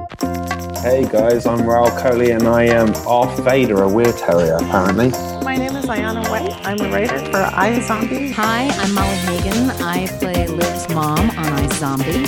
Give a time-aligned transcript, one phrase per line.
[0.00, 5.10] Hey guys, I'm Rahul Kohli and I am off Vader, a weird terrier apparently.
[5.44, 6.56] My name is Aiyana White.
[6.66, 8.32] I'm a writer for iZombie.
[8.32, 9.70] Hi, I'm Molly Hagan.
[9.82, 12.26] I play Liv's mom on iZombie.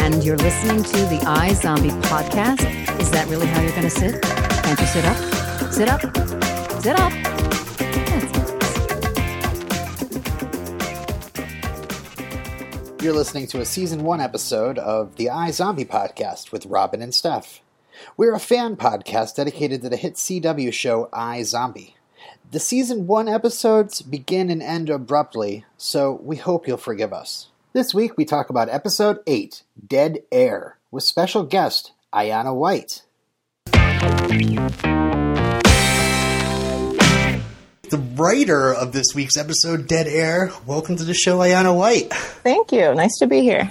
[0.00, 2.62] And you're listening to the iZombie podcast.
[2.98, 4.22] Is that really how you're going to sit?
[4.22, 5.72] Can't you sit up?
[5.72, 6.00] Sit up.
[6.82, 7.33] Sit up.
[13.04, 17.60] You're listening to a season one episode of the iZombie podcast with Robin and Steph.
[18.16, 21.92] We're a fan podcast dedicated to the hit CW show iZombie.
[22.50, 27.48] The season one episodes begin and end abruptly, so we hope you'll forgive us.
[27.74, 33.02] This week we talk about episode 8, Dead Air, with special guest Aiyana White.
[37.94, 42.12] The writer of this week's episode, Dead Air, welcome to the show, Aiyana White.
[42.12, 42.92] Thank you.
[42.92, 43.70] Nice to be here.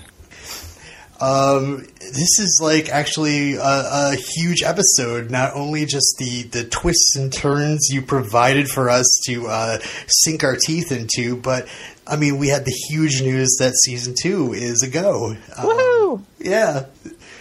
[1.19, 5.29] Um, this is like actually a, a, huge episode.
[5.29, 10.45] Not only just the, the twists and turns you provided for us to uh, sink
[10.45, 11.67] our teeth into, but
[12.07, 15.31] I mean, we had the huge news that season two is a go.
[15.31, 16.21] Um, Woohoo!
[16.39, 16.85] Yeah.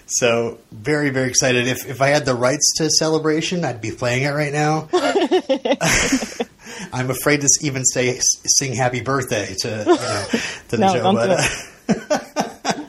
[0.07, 1.69] So very very excited.
[1.69, 4.89] If if I had the rights to celebration, I'd be playing it right now.
[6.93, 10.25] I'm afraid to even say sing happy birthday to you know,
[10.69, 12.89] to the No, show, but.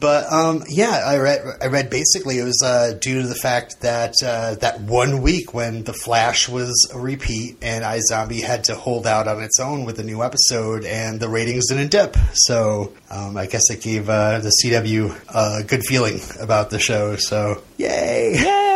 [0.00, 1.40] But um, yeah, I read.
[1.60, 5.52] I read basically it was uh, due to the fact that uh, that one week
[5.52, 9.84] when the Flash was a repeat and iZombie had to hold out on its own
[9.84, 12.16] with a new episode, and the ratings didn't dip.
[12.34, 17.16] So um, I guess it gave uh, the CW a good feeling about the show.
[17.16, 18.34] So yay!
[18.36, 18.67] Yay!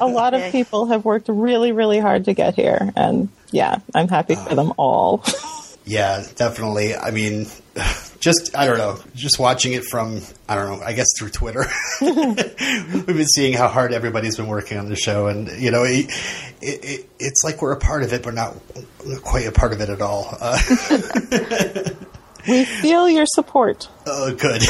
[0.00, 4.08] A lot of people have worked really, really hard to get here, and yeah, I'm
[4.08, 5.24] happy for them all.
[5.86, 6.94] Yeah, definitely.
[6.94, 7.46] I mean,
[8.20, 11.66] just I don't know, just watching it from I don't know, I guess through Twitter.
[12.00, 16.06] We've been seeing how hard everybody's been working on the show, and you know, it,
[16.60, 18.54] it, it, it's like we're a part of it, but not,
[19.04, 20.28] not quite a part of it at all.
[20.38, 20.58] Uh,
[22.46, 23.88] we feel your support.
[24.06, 24.62] oh, good.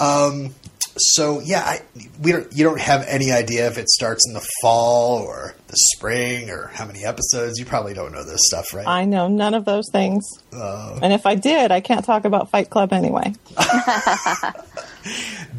[0.00, 0.54] um,
[1.00, 1.82] so yeah, I,
[2.20, 2.52] we don't.
[2.52, 6.68] You don't have any idea if it starts in the fall or the spring or
[6.74, 7.58] how many episodes.
[7.58, 8.86] You probably don't know this stuff, right?
[8.86, 10.24] I know none of those things.
[10.52, 13.34] Uh, And if I did, I can't talk about Fight Club anyway.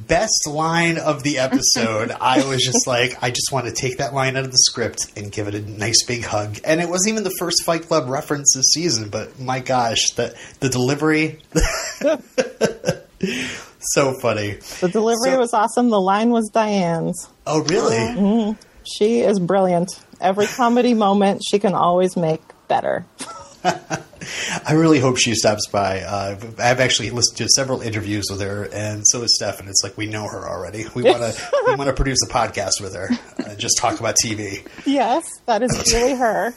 [0.08, 2.12] best line of the episode.
[2.12, 5.06] I was just like, I just want to take that line out of the script
[5.16, 6.60] and give it a nice big hug.
[6.66, 10.36] And it wasn't even the first Fight Club reference this season, but my gosh, the
[10.60, 11.40] the delivery.
[13.94, 14.58] so funny.
[14.80, 15.90] The delivery So- was awesome.
[15.90, 17.28] The line was Diane's.
[17.46, 18.56] Oh, really?
[18.84, 19.90] She is brilliant.
[20.20, 23.06] Every comedy moment she can always make better.
[23.64, 26.02] I really hope she stops by.
[26.02, 29.60] Uh, I've actually listened to several interviews with her, and so is Steph.
[29.60, 30.86] And it's like we know her already.
[30.96, 33.10] We want to we want to produce a podcast with her,
[33.46, 34.66] uh, just talk about TV.
[34.86, 36.54] Yes, that is really her.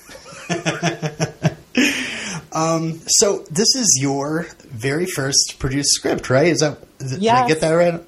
[2.55, 6.47] Um, so this is your very first produced script, right?
[6.47, 8.01] Is that did I get that right?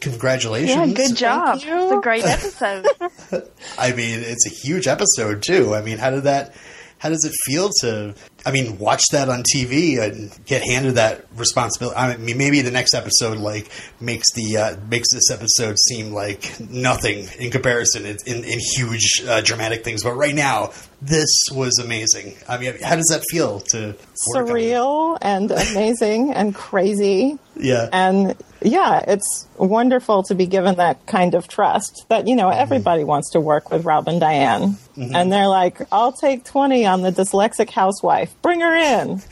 [0.00, 0.70] Congratulations!
[0.70, 1.60] Yeah, good job.
[1.60, 1.82] you.
[1.82, 2.86] It's a great episode.
[3.78, 5.74] I mean, it's a huge episode too.
[5.74, 6.54] I mean, how did that?
[6.98, 8.14] How does it feel to?
[8.44, 11.96] I mean, watch that on TV and get handed that responsibility.
[11.96, 13.70] I mean, maybe the next episode like
[14.00, 19.22] makes the uh, makes this episode seem like nothing in comparison in, in, in huge
[19.26, 20.02] uh, dramatic things.
[20.02, 22.36] But right now, this was amazing.
[22.48, 23.94] I mean, how does that feel to?
[24.34, 27.38] Surreal and amazing and crazy.
[27.56, 27.88] Yeah.
[27.92, 33.04] And yeah, it's wonderful to be given that kind of trust that, you know, everybody
[33.04, 34.76] wants to work with Rob and Diane.
[34.96, 38.29] And they're like, I'll take 20 on the dyslexic housewife.
[38.42, 39.10] Bring her in.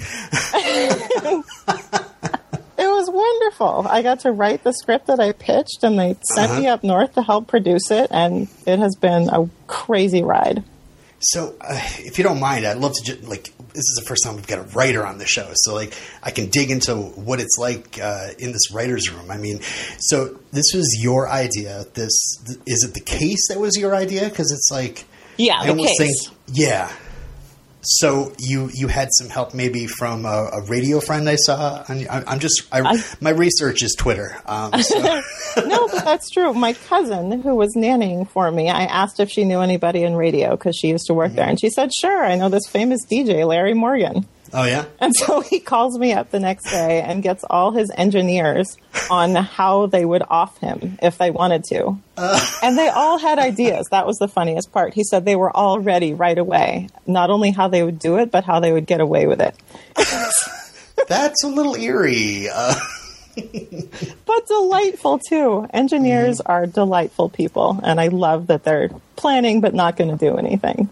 [2.78, 3.86] it was wonderful.
[3.88, 7.14] I got to write the script that I pitched and they sent me up north
[7.14, 8.09] to help produce it.
[8.10, 10.62] And it has been a crazy ride.
[11.20, 14.22] So, uh, if you don't mind, I'd love to just like this is the first
[14.25, 15.92] time we've got a writer on the show, so like
[16.22, 19.28] I can dig into what it's like uh, in this writers' room.
[19.28, 19.59] I mean,
[19.98, 21.84] so this was your idea.
[21.95, 22.16] This
[22.47, 24.28] th- is it the case that was your idea?
[24.28, 25.06] Because it's like
[25.36, 25.98] Yeah, I the case.
[25.98, 26.92] think yeah.
[27.80, 31.84] So you you had some help maybe from a, a radio friend I saw.
[31.89, 34.36] On, I, I'm just I, I- my research is Twitter.
[34.47, 34.98] Um, so,
[35.65, 36.53] no, but that's true.
[36.54, 40.51] My cousin, who was nannying for me, I asked if she knew anybody in radio
[40.57, 43.47] because she used to work there, and she said, "Sure, I know this famous DJ,
[43.47, 47.45] Larry Morgan." Oh yeah, And so he calls me up the next day and gets
[47.48, 48.77] all his engineers
[49.10, 51.98] on how they would off him if they wanted to.
[52.62, 53.86] And they all had ideas.
[53.91, 54.95] That was the funniest part.
[54.95, 56.89] He said they were all ready right away.
[57.06, 59.54] Not only how they would do it, but how they would get away with it.
[61.09, 62.48] that's a little eerie.
[62.53, 62.74] Uh,
[64.27, 65.66] but delightful too.
[65.72, 70.36] Engineers are delightful people, and I love that they're planning but not going to do
[70.36, 70.89] anything.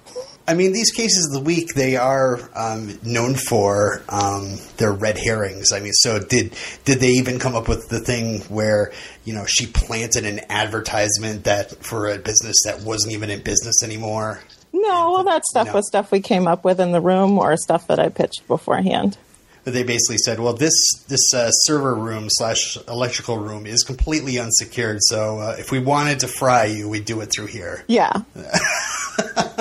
[0.48, 5.18] I mean, these cases of the week they are um, known for um, their red
[5.18, 5.72] herrings.
[5.72, 6.54] I mean, so did
[6.84, 8.92] did they even come up with the thing where
[9.24, 13.82] you know she planted an advertisement that for a business that wasn't even in business
[13.82, 14.40] anymore?
[14.72, 15.72] No, well, that stuff No.
[15.74, 19.16] was stuff we came up with in the room or stuff that I pitched beforehand.
[19.64, 20.74] But they basically said, well, this
[21.08, 24.98] this uh, server room slash electrical room is completely unsecured.
[25.00, 27.82] So uh, if we wanted to fry you, we'd do it through here.
[27.88, 28.12] Yeah.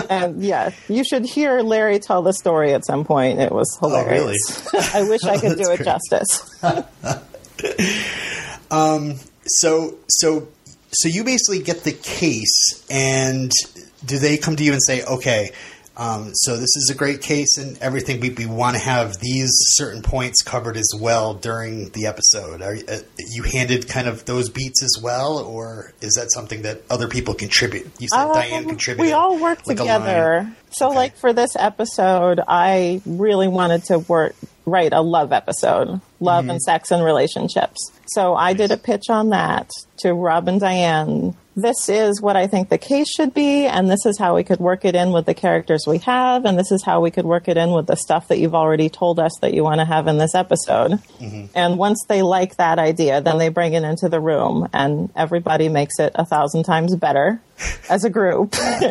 [0.10, 3.40] and yeah, you should hear Larry tell the story at some point.
[3.40, 4.74] It was oh, hilarious.
[4.94, 5.86] I wish I could do it great.
[5.86, 6.62] justice.
[8.72, 9.16] Um,
[9.46, 10.48] so so
[10.92, 13.52] so you basically get the case, and
[14.06, 15.52] do they come to you and say, okay?
[15.98, 18.20] Um, so this is a great case and everything.
[18.20, 22.62] We, we want to have these certain points covered as well during the episode.
[22.62, 23.00] Are uh,
[23.32, 27.34] you handed kind of those beats as well, or is that something that other people
[27.34, 27.90] contribute?
[28.00, 29.06] You said Diane Um, contributed.
[29.08, 30.52] We all work like together.
[30.72, 30.96] So, Okay.
[30.98, 36.50] like for this episode, I really wanted to work write a love episode, love Mm-hmm.
[36.50, 37.92] and sex and relationships.
[38.08, 39.70] So I did a pitch on that
[40.00, 41.36] to Rob and Diane.
[41.58, 44.60] This is what I think the case should be, and this is how we could
[44.60, 47.48] work it in with the characters we have, and this is how we could work
[47.48, 50.08] it in with the stuff that you've already told us that you want to have
[50.08, 50.92] in this episode.
[50.92, 51.46] Mm-hmm.
[51.56, 55.70] And once they like that idea, then they bring it into the room, and everybody
[55.70, 57.40] makes it a thousand times better
[57.90, 58.54] as a group.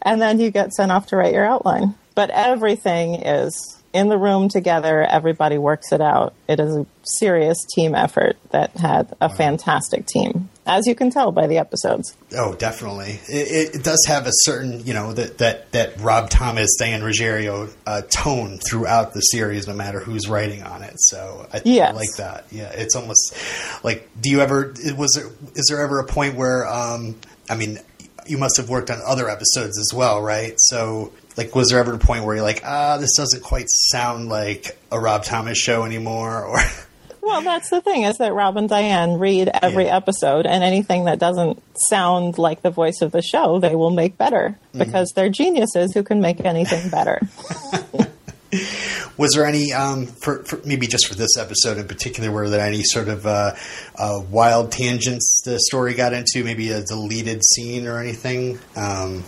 [0.00, 1.94] and then you get sent off to write your outline.
[2.14, 5.02] But everything is in the room together.
[5.02, 6.34] Everybody works it out.
[6.48, 11.32] It is a serious team effort that had a fantastic team, as you can tell
[11.32, 12.16] by the episodes.
[12.36, 13.20] Oh, definitely.
[13.28, 17.68] It, it does have a certain, you know, that that, that Rob Thomas, Dan Ruggiero
[17.86, 20.94] uh, tone throughout the series, no matter who's writing on it.
[20.96, 21.94] So I, I Yes.
[21.94, 22.46] like that.
[22.50, 23.36] Yeah, it's almost
[23.84, 24.08] like.
[24.20, 24.72] Do you ever?
[24.96, 25.30] Was there?
[25.54, 26.66] Is there ever a point where?
[26.66, 27.16] Um,
[27.50, 27.78] I mean,
[28.26, 30.54] you must have worked on other episodes as well, right?
[30.56, 31.12] So.
[31.36, 34.78] Like, was there ever a point where you're like, ah, this doesn't quite sound like
[34.90, 36.44] a Rob Thomas show anymore?
[36.44, 36.58] Or,
[37.22, 39.96] Well, that's the thing is that Rob and Diane read every Yeah.
[39.96, 44.18] episode, and anything that doesn't sound like the voice of the show, they will make
[44.18, 47.20] better because they're geniuses who can make anything better.
[49.18, 52.66] Was there any, um, for, for maybe just for this episode in particular, were there
[52.66, 53.54] any sort of uh,
[53.98, 56.42] uh, wild tangents the story got into?
[56.44, 58.58] Maybe a deleted scene or anything?
[58.76, 59.24] Um,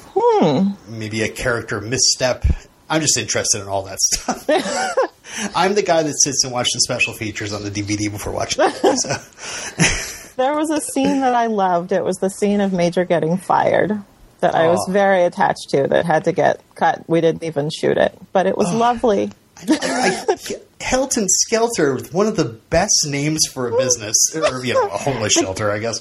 [0.89, 2.45] Maybe a character misstep?
[2.91, 4.45] I'm just interested in all that stuff.
[5.57, 8.65] I'm the guy that sits and watches the special features on the DVD before watching
[8.67, 8.99] it.
[9.01, 10.11] So.
[10.37, 11.93] There was a scene that I loved.
[11.93, 13.93] It was the scene of Major getting fired
[14.41, 14.93] that I was Oh.
[14.93, 17.09] very attached to that had to get cut.
[17.09, 19.31] We didn't even shoot it, but it was lovely.
[19.57, 20.37] I,
[20.81, 25.33] Helton Skelter, one of the best names for a business, or you know, a homeless
[25.33, 26.01] shelter, I guess.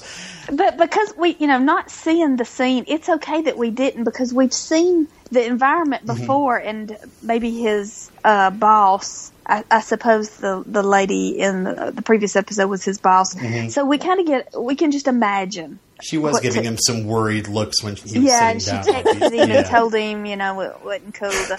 [0.52, 4.32] But because we, you know, not seeing the scene, it's okay that we didn't because
[4.34, 9.32] we've seen the environment before, and maybe his uh, boss.
[9.46, 13.34] I, I suppose the the lady in the, the previous episode was his boss.
[13.72, 15.78] So we kind of get we can just imagine.
[16.02, 18.70] She was What giving to- him some worried looks when he was Yeah, and she
[18.70, 18.84] down.
[18.84, 19.56] texted him Yeah.
[19.58, 21.30] and told him, you know, it wasn't cool.
[21.30, 21.58] To,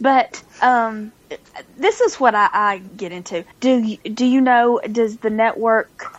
[0.00, 1.12] but um,
[1.76, 3.44] this is what I, I get into.
[3.60, 4.80] Do you, do you know?
[4.90, 6.18] Does the network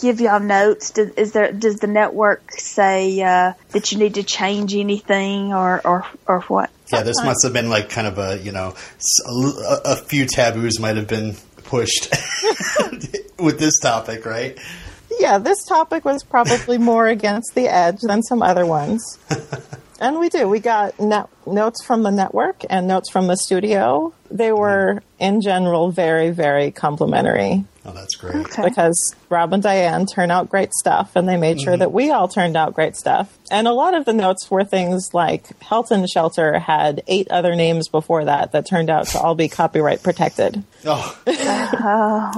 [0.00, 0.90] give y'all notes?
[0.92, 1.50] Does, is there?
[1.52, 6.70] Does the network say uh, that you need to change anything or or or what?
[6.92, 8.74] Yeah, this must have been like kind of a you know
[9.84, 12.08] a few taboos might have been pushed
[13.38, 14.58] with this topic, right?
[15.20, 19.18] Yeah, this topic was probably more against the edge than some other ones.
[20.00, 20.48] and we do.
[20.48, 24.14] We got net- notes from the network and notes from the studio.
[24.30, 28.34] They were, in general, very, very complimentary Oh, that's great.
[28.34, 28.68] Okay.
[28.68, 31.80] because Rob and Diane turn out great stuff and they made sure mm-hmm.
[31.80, 33.38] that we all turned out great stuff.
[33.50, 37.88] And a lot of the notes were things like Helton Shelter had eight other names
[37.88, 40.62] before that that turned out to all be copyright protected.
[40.84, 41.18] Oh,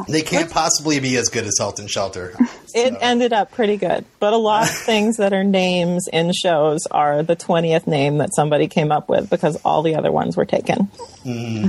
[0.08, 2.34] they can't possibly be as good as Helton Shelter.
[2.74, 4.04] It ended up pretty good.
[4.20, 8.34] But a lot of things that are names in shows are the 20th name that
[8.34, 10.86] somebody came up with because all the other ones were taken.
[11.24, 11.68] Mm-hmm.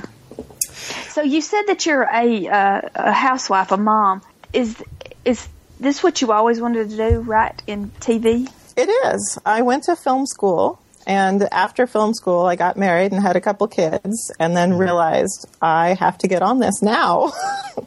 [1.14, 4.24] So you said that you're a uh, a housewife, a mom.
[4.52, 4.84] Is
[5.24, 5.48] is
[5.80, 7.62] this what you always wanted to do, right?
[7.68, 8.52] In TV?
[8.76, 9.38] It is.
[9.46, 13.42] I went to film school, and after film school, I got married and had a
[13.42, 17.32] couple kids, and then realized I have to get on this now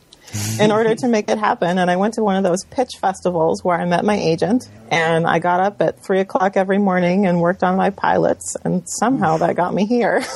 [0.61, 1.79] in order to make it happen.
[1.79, 5.27] And I went to one of those pitch festivals where I met my agent, and
[5.27, 9.39] I got up at three o'clock every morning and worked on my pilots, and somehow
[9.39, 10.23] that got me here.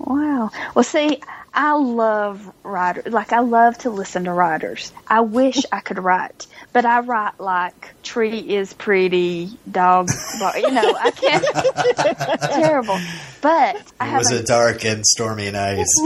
[0.00, 0.50] Wow.
[0.74, 1.20] Well, see,
[1.52, 3.12] I love writers.
[3.12, 4.92] Like I love to listen to writers.
[5.08, 10.10] I wish I could write, but I write like tree is pretty, dog.
[10.56, 11.44] You know, I can't.
[11.46, 12.98] it's terrible.
[13.40, 15.86] But It have was a a dark and stormy night.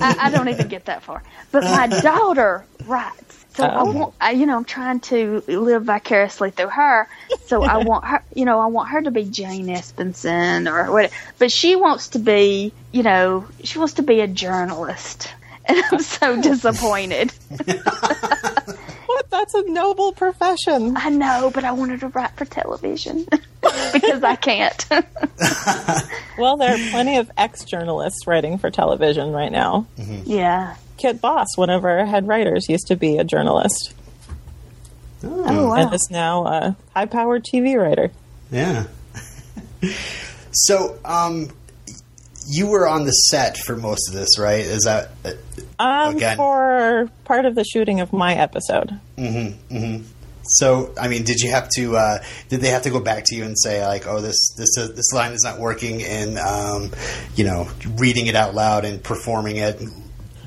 [0.00, 1.22] I, I don't even get that far.
[1.52, 3.23] But my daughter writes.
[3.56, 3.84] So I Oh.
[3.84, 7.08] want, I, you know, I'm trying to live vicariously through her.
[7.46, 11.10] So I want her, you know, I want her to be Jane Espenson or what.
[11.38, 15.32] But she wants to be, you know, she wants to be a journalist,
[15.66, 17.32] and I'm so disappointed.
[19.06, 19.30] What?
[19.30, 20.96] That's a noble profession.
[20.96, 23.26] I know, but I wanted to write for television
[23.92, 24.86] because I can't.
[26.36, 29.86] Well, there are plenty of ex journalists writing for television right now.
[30.24, 30.74] yeah.
[30.96, 33.92] Kit Boss, one of our head writers, used to be a journalist
[35.22, 35.74] Oh wow.
[35.74, 38.10] and is now a high powered TV writer.
[38.50, 38.84] Yeah.
[40.52, 41.48] so, um,
[42.46, 44.60] you were on the set for most of this, right?
[44.60, 45.32] Is that uh,
[45.82, 46.36] Um, Again.
[46.36, 49.00] for part of the shooting of my episode.
[50.44, 50.92] so?
[51.00, 51.96] I mean, did you have to?
[51.96, 52.18] Uh,
[52.50, 54.88] did they have to go back to you and say like, "Oh, this this uh,
[54.88, 56.90] this line is not working," and um,
[57.34, 59.80] you know, reading it out loud and performing it?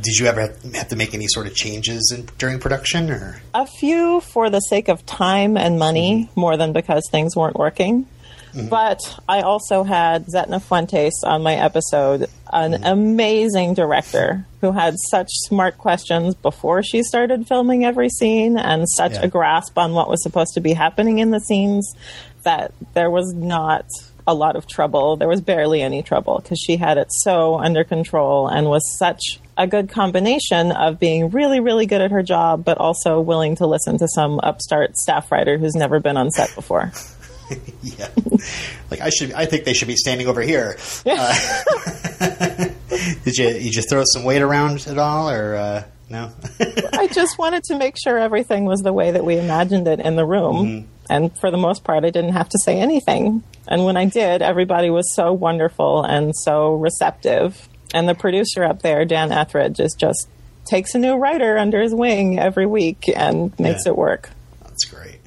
[0.01, 0.41] Did you ever
[0.73, 4.59] have- to make any sort of changes in, during production, or A few for the
[4.59, 6.39] sake of time and money mm-hmm.
[6.39, 8.05] more than because things weren't working.
[8.53, 8.69] Mm-hmm.
[8.69, 12.83] But I also had Zetna Fuentes on my episode, an mm-hmm.
[12.83, 19.13] amazing director who had such smart questions before she started filming every scene and such
[19.13, 19.23] Yeah.
[19.23, 21.93] a grasp on what was supposed to be happening in the scenes
[22.43, 23.85] that there was not
[24.25, 25.17] a lot of trouble.
[25.17, 29.39] There was barely any trouble because she had it so under control and was such
[29.57, 33.67] a good combination of being really, really good at her job, but also willing to
[33.67, 36.91] listen to some upstart staff writer who's never been on set before.
[37.81, 38.09] yeah,
[38.91, 39.33] like I should?
[39.33, 40.77] I think they should be standing over here.
[41.05, 41.33] Uh,
[43.23, 46.31] did you you just throw some weight around at all, or uh, no?
[46.93, 50.15] I just wanted to make sure everything was the way that we imagined it in
[50.15, 50.89] the room.
[51.09, 53.43] And for the most part, I didn't have to say anything.
[53.67, 57.69] And when I did, everybody was so wonderful and so receptive.
[57.94, 60.27] And the producer up there, Dan Etheridge, is just
[60.65, 63.91] takes a new writer under his wing every week and makes Yeah.
[63.94, 64.29] it work.
[64.63, 65.20] That's great.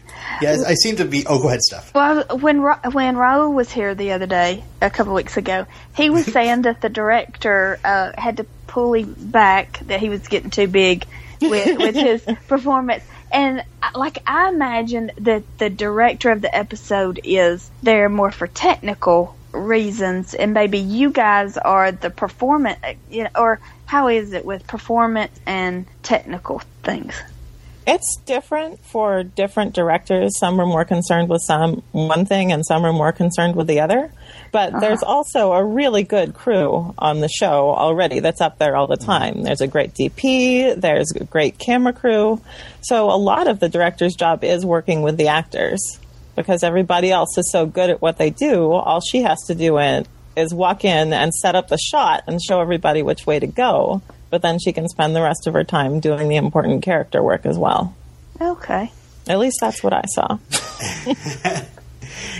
[0.43, 1.25] Yeah, I seem to be.
[1.27, 1.93] Oh, go ahead, Steph.
[1.95, 6.09] Well, when Ra- when Rahul was here the other day, a couple weeks ago, he
[6.11, 10.51] was saying that the director uh, had to pull him back, that he was getting
[10.51, 11.05] too big
[11.41, 13.03] with with his performance.
[13.33, 18.47] And uh, like I imagine that the director of the episode is there more for
[18.47, 22.79] technical reasons, and maybe you guys are the performance,
[23.11, 27.15] you know, or how is it with performance and technical things?
[27.87, 30.39] It's different for different directors.
[30.39, 33.81] Some are more concerned with some one thing, and some are more concerned with the
[33.81, 34.13] other.
[34.53, 34.81] But uh-huh.
[34.81, 38.97] there's also a really good crew on the show already that's up there all the
[38.97, 39.43] time.
[39.43, 42.41] There's a great DP, there's a great camera crew.
[42.83, 45.99] So a lot of the director's job is working with the actors
[46.41, 48.73] because everybody else is so good at what they do.
[48.73, 50.07] All she has to do in,
[50.37, 54.03] is walk in and set up the shot and show everybody which way to go.
[54.31, 57.47] But then she can spend the rest of her time doing the important character work
[57.47, 57.95] as well.
[58.41, 58.93] Okay.
[59.29, 60.39] At least that's what I saw.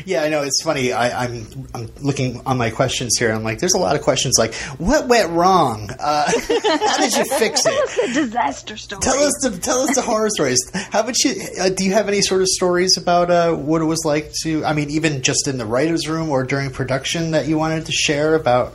[0.05, 0.43] Yeah, I know.
[0.43, 0.93] It's funny.
[0.93, 3.33] I, I'm I'm looking on my questions here.
[3.33, 4.37] I'm like, there's a lot of questions.
[4.39, 5.91] Like, what went wrong?
[5.99, 8.15] Uh, how did you fix it?
[8.15, 9.01] Disaster story.
[9.03, 10.59] Tell us the tell us the horror stories.
[10.75, 11.35] How about you?
[11.61, 14.65] Uh, do you have any sort of stories about uh, what it was like to?
[14.65, 17.93] I mean, even just in the writers' room or during production that you wanted to
[17.93, 18.75] share about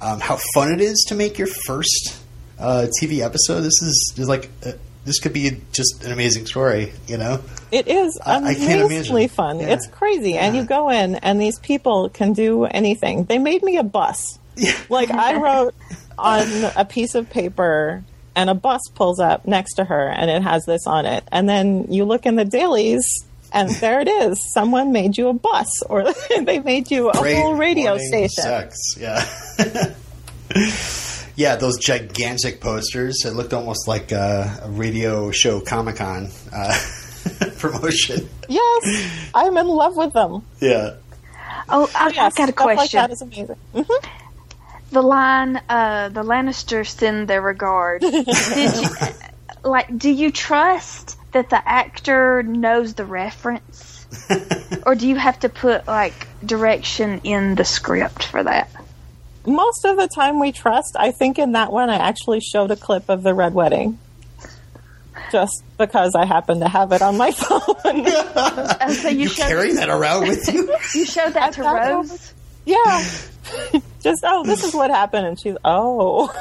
[0.00, 2.22] um, how fun it is to make your first
[2.58, 3.60] uh, TV episode.
[3.60, 4.72] This is, is like uh,
[5.06, 6.92] this could be just an amazing story.
[7.06, 7.40] You know?
[7.72, 9.60] It is I- I can't amazingly fun.
[9.60, 9.68] Yeah.
[9.72, 10.34] It's crazy.
[10.36, 13.24] And you go in, and these people can do anything.
[13.24, 14.38] They made me a bus.
[14.56, 14.76] Yeah.
[14.90, 15.74] Like, I wrote
[16.18, 16.46] on
[16.76, 18.02] a piece of paper,
[18.34, 21.24] and a bus pulls up next to her, and it has this on it.
[21.32, 23.06] And then you look in the dailies,
[23.52, 24.38] and there it is.
[24.52, 26.04] Someone made you a bus, or
[26.44, 28.42] they made you a Great whole radio station.
[28.42, 29.24] Sex, yeah.
[31.36, 33.24] yeah, those gigantic posters.
[33.24, 36.78] It looked almost like a, a radio show Comic Con uh,
[37.58, 38.28] promotion.
[38.48, 40.42] Yes, I'm in love with them.
[40.60, 40.94] Yeah.
[41.68, 42.98] Oh, I, Yes, I got a stuff like question.
[42.98, 43.56] that is amazing.
[43.74, 44.06] Mhm.
[44.92, 48.00] the line, uh, the Lannisters send their regard.
[48.02, 48.26] Did
[48.76, 48.88] you,
[49.64, 54.06] like, do you trust that the actor knows the reference?
[54.86, 58.70] or do you have to put, like, direction in the script for that?
[59.46, 60.96] Most of the time we trust.
[60.98, 63.98] I think in that one I actually showed a clip of the Red Wedding.
[65.32, 67.60] Just because I happen to have it on my phone.
[67.66, 70.74] Oh, so you, You showed carry that around with you?
[70.94, 72.32] you showed that to thought it Rose?
[72.64, 73.04] yeah.
[74.02, 75.26] Just, oh, this is what happened.
[75.26, 76.32] And she's, oh.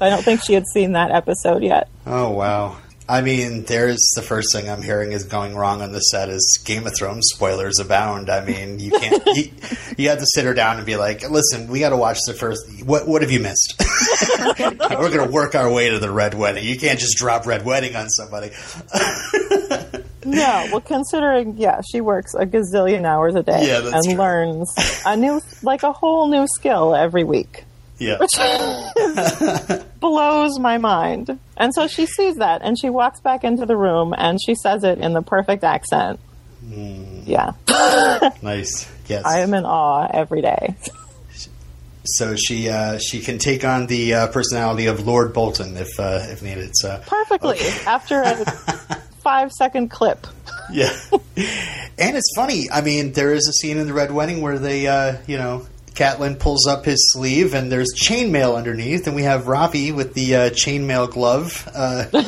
[0.00, 1.88] I don't think she had seen that episode yet.
[2.06, 2.78] Oh wow.
[3.10, 6.60] I mean, there's the first thing I'm hearing is going wrong on the set is
[6.64, 8.30] Game of Thrones spoilers abound.
[8.30, 9.22] I mean, you can't.
[9.36, 9.50] you,
[9.98, 12.34] you have to sit her down and be like, "Listen, we got to watch the
[12.34, 12.62] first.
[12.84, 13.74] What what have you missed?
[14.58, 16.64] We're going to work our way to the red wedding.
[16.64, 18.50] You can't just drop red wedding on somebody."
[20.22, 24.14] No, well, considering, yeah, she works a gazillion hours a day Yeah, and true.
[24.16, 24.70] learns
[25.06, 27.64] a new, like a whole new skill every week.
[27.98, 28.18] yeah.
[30.00, 31.38] Blows my mind.
[31.56, 34.82] And so she sees that and she walks back into the room and she says
[34.84, 36.18] it in the perfect accent.
[36.66, 37.52] Yeah.
[38.42, 38.90] Nice.
[39.06, 39.24] Yes.
[39.24, 40.74] I am in awe every day.
[42.04, 46.20] so she uh, she can take on the uh, personality of Lord Bolton if uh,
[46.30, 46.70] if needed.
[46.74, 47.58] So Perfectly.
[47.86, 48.44] After a
[49.22, 50.26] five second clip.
[50.72, 50.92] Yeah.
[51.98, 52.70] and it's funny.
[52.70, 55.66] I mean, there is a scene in the Red Wedding where they, uh, you know,
[55.94, 60.34] Catelyn pulls up his sleeve and there's chainmail underneath, and we have Ravi with the
[60.36, 61.68] uh, chainmail glove.
[61.74, 62.06] Uh,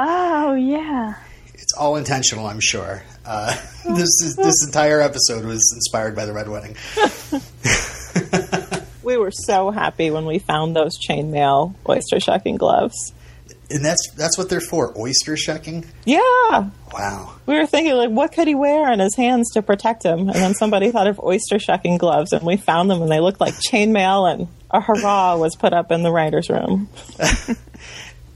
[0.00, 1.14] Oh yeah.
[1.54, 3.02] it's all intentional, I'm sure.
[3.26, 3.50] Uh,
[3.88, 6.76] this is, this entire episode was inspired by the Red Wedding.
[9.08, 13.14] We were so happy when we found those chainmail oyster shucking gloves.
[13.70, 14.98] And that's that's what they're for.
[14.98, 15.84] Oyster shucking.
[16.06, 16.70] Yeah.
[16.92, 17.34] Wow.
[17.44, 20.20] We were thinking, like, what could he wear on his hands to protect him?
[20.20, 23.40] And then somebody thought of oyster shucking gloves, and we found them, and they looked
[23.40, 26.88] like chainmail, and a hurrah was put up in the writer's room.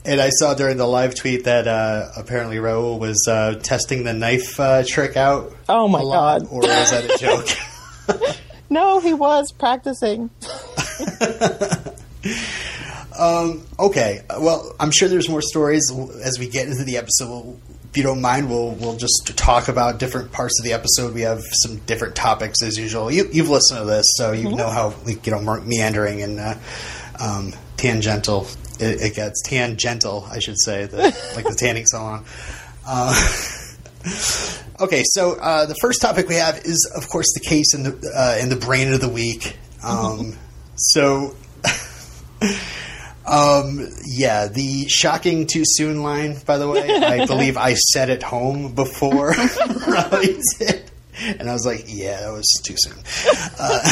[0.05, 4.13] And I saw during the live tweet that uh, apparently Rahul was uh, testing the
[4.13, 5.55] knife uh, trick out.
[5.69, 6.49] Oh, my God.
[6.51, 7.19] Or was that a
[8.19, 8.37] joke?
[8.69, 10.31] No, he was practicing.
[13.79, 15.93] Okay, well, I'm sure there's more stories
[16.25, 17.29] as we get into the episode.
[17.29, 17.61] We'll,
[17.91, 21.15] if you don't mind, we'll we'll just talk about different parts of the episode.
[21.15, 23.11] We have some different topics as usual.
[23.11, 26.55] You, you've listened to this, so you know how you know meandering and uh,
[27.21, 28.47] um, tangential
[28.81, 29.43] it, it gets.
[29.43, 30.97] Tangential, I should say, the,
[31.37, 32.25] like the tanning salon.
[32.87, 33.13] Uh,
[34.81, 38.13] okay, so uh, the first topic we have is, of course, the case in the
[38.17, 39.57] uh, in the brain of the week.
[39.85, 40.37] Um,
[40.77, 41.37] So.
[43.27, 48.23] Um, yeah, the shocking too soon line, by the way, I believe I said it
[48.23, 49.31] home before
[49.87, 50.91] Riley did.
[51.39, 52.99] And I was like, yeah, that was too soon.
[53.59, 53.83] Uh,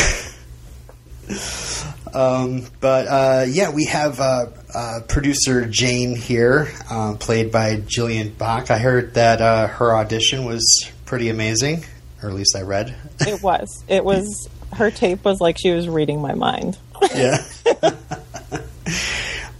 [2.14, 8.36] um, but uh, yeah, we have uh, uh, producer Jane here, uh, played by Jillian
[8.36, 8.70] Bach.
[8.70, 11.84] I heard that uh, her audition was pretty amazing,
[12.22, 12.96] or at least I read.
[13.20, 13.84] It was.
[13.86, 14.48] It was.
[14.72, 16.78] Her tape was like she was reading my mind.
[17.14, 17.44] yeah.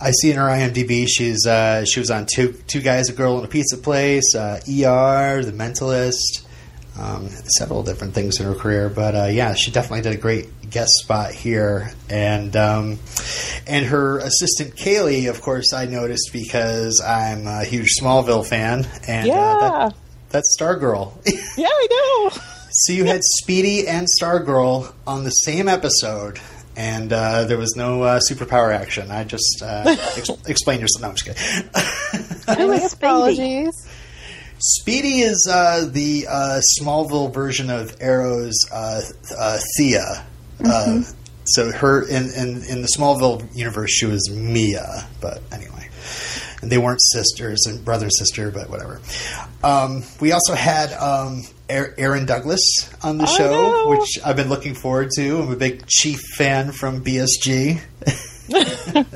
[0.01, 3.37] I see in her IMDb she's uh, she was on two two guys, a girl,
[3.37, 6.47] and a pizza place, uh, ER, The Mentalist,
[6.99, 8.89] um, several different things in her career.
[8.89, 12.99] But uh, yeah, she definitely did a great guest spot here, and um,
[13.67, 19.31] and her assistant Kaylee, of course, I noticed because I'm a huge Smallville fan, and
[19.31, 19.59] uh, Yeah.
[19.61, 19.95] that,
[20.31, 21.13] that's Stargirl.
[21.57, 21.87] Yeah, I
[22.31, 22.43] know.
[22.73, 26.39] So you had Speedy and Stargirl on the same episode,
[26.77, 29.11] and uh, there was no uh, superpower action.
[29.11, 29.85] I just uh,
[30.17, 31.03] ex- explain yourself.
[31.03, 32.57] No, I'm just kidding.
[32.59, 32.95] Who My Speedy?
[32.97, 33.89] apologies.
[34.59, 39.01] Speedy is uh, the uh, Smallville version of Arrow's uh,
[39.39, 40.27] uh, Thea.
[40.63, 41.01] Uh,
[41.45, 45.09] so her in, in in the Smallville universe, she was Mia.
[45.23, 45.89] But anyway,
[46.61, 49.01] and they weren't sisters and brother and sister, but whatever.
[49.65, 55.11] Um, we also had um, Aaron Douglas on the show, which I've been looking forward
[55.17, 55.41] to.
[55.43, 57.81] I'm a big Chief fan from BSG.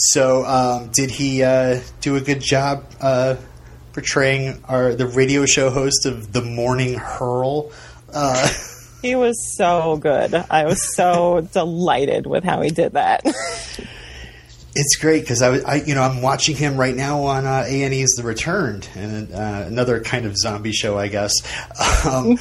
[0.00, 3.34] So, um, did he uh, do a good job uh,
[3.92, 7.72] portraying our the radio show host of the Morning Hurl?
[8.14, 8.48] Uh,
[9.02, 10.34] He was so good.
[10.50, 13.24] I was so delighted with how he did that.
[14.78, 17.82] It's great because I, I, you know, I'm watching him right now on uh, A
[17.82, 21.32] and E's The Returned, and uh, another kind of zombie show, I guess.
[22.08, 22.38] Um,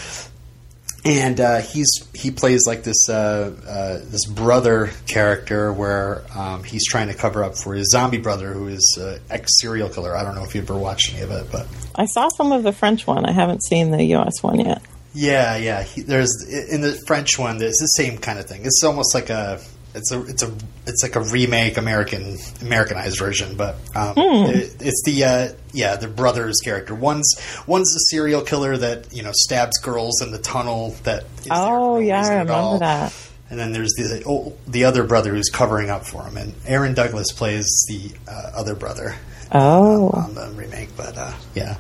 [1.04, 6.86] and uh, he's he plays like this uh, uh, this brother character where um, he's
[6.86, 10.16] trying to cover up for his zombie brother who is uh, ex serial killer.
[10.16, 12.64] I don't know if you've ever watched any of it, but I saw some of
[12.64, 13.26] the French one.
[13.26, 14.44] I haven't seen the U.S.
[14.44, 14.82] one yet.
[15.14, 15.82] Yeah, yeah.
[15.82, 17.58] He, there's in the French one.
[17.58, 18.66] There's the same kind of thing.
[18.66, 19.60] It's almost like a
[19.98, 20.54] it's a it's a
[20.86, 26.08] it's like a remake American Americanized version, but um, it, it's the uh, yeah the
[26.08, 26.96] brothers character.
[26.96, 27.36] One's
[27.68, 30.92] one's the serial killer that you know stabs girls in the tunnel.
[31.04, 33.14] That is there for Oh no yeah, I remember that.
[33.50, 36.94] And then there's the oh, the other brother who's covering up for him, and Aaron
[36.94, 39.16] Douglas plays the uh, other brother
[39.52, 41.78] Oh, on the remake, but uh, yeah.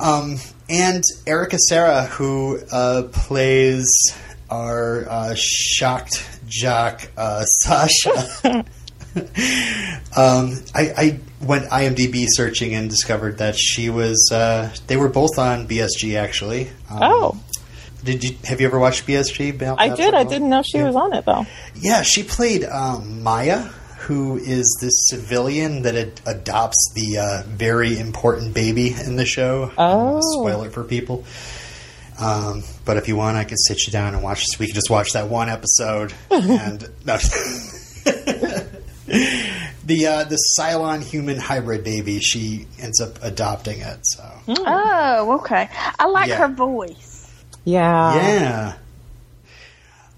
[0.00, 0.36] Um,
[0.68, 3.86] and Erica Cerra, who uh, plays
[4.50, 8.18] our uh, shocked jock uh, Sasha.
[10.16, 14.30] um, I, I went IMDb searching and discovered that she was.
[14.32, 16.68] Uh, they were both on BSG actually.
[16.90, 17.40] Um, Oh,
[18.04, 19.56] did you have you ever watched BSG?
[19.58, 20.14] Bal- I did.
[20.14, 20.84] I didn't know she Yeah.
[20.86, 21.46] was on it though.
[21.76, 23.58] Yeah, she played um, Maya,
[24.00, 29.70] who is this civilian that ad- adopts the uh, very important baby in the show.
[29.78, 30.40] I don't wanna Oh.
[30.40, 31.24] spoiler for people.
[32.18, 34.44] Um, but if you want, I could sit you down and watch.
[34.58, 37.16] We could just watch that one episode and no.
[39.84, 42.18] the uh, the Cylon human hybrid baby.
[42.18, 43.98] She ends up adopting it.
[44.02, 45.68] So Oh, okay.
[46.00, 46.38] I like Yeah.
[46.38, 47.30] her voice.
[47.64, 48.14] Yeah.
[48.16, 48.74] yeah.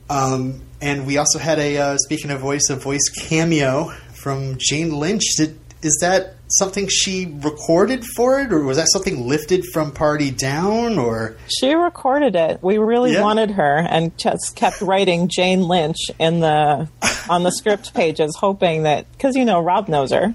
[0.09, 4.95] Um, and we also had a uh, speaking of voice, a voice cameo from Jane
[4.99, 5.25] Lynch.
[5.37, 10.31] Did, is that something she recorded for it, or was that something lifted from Party
[10.31, 10.99] Down?
[10.99, 12.59] Or She recorded it.
[12.62, 13.23] We really Yeah.
[13.23, 16.88] wanted her, and just kept writing Jane Lynch in the
[17.29, 20.35] on the script pages, hoping that because you know Rob knows her.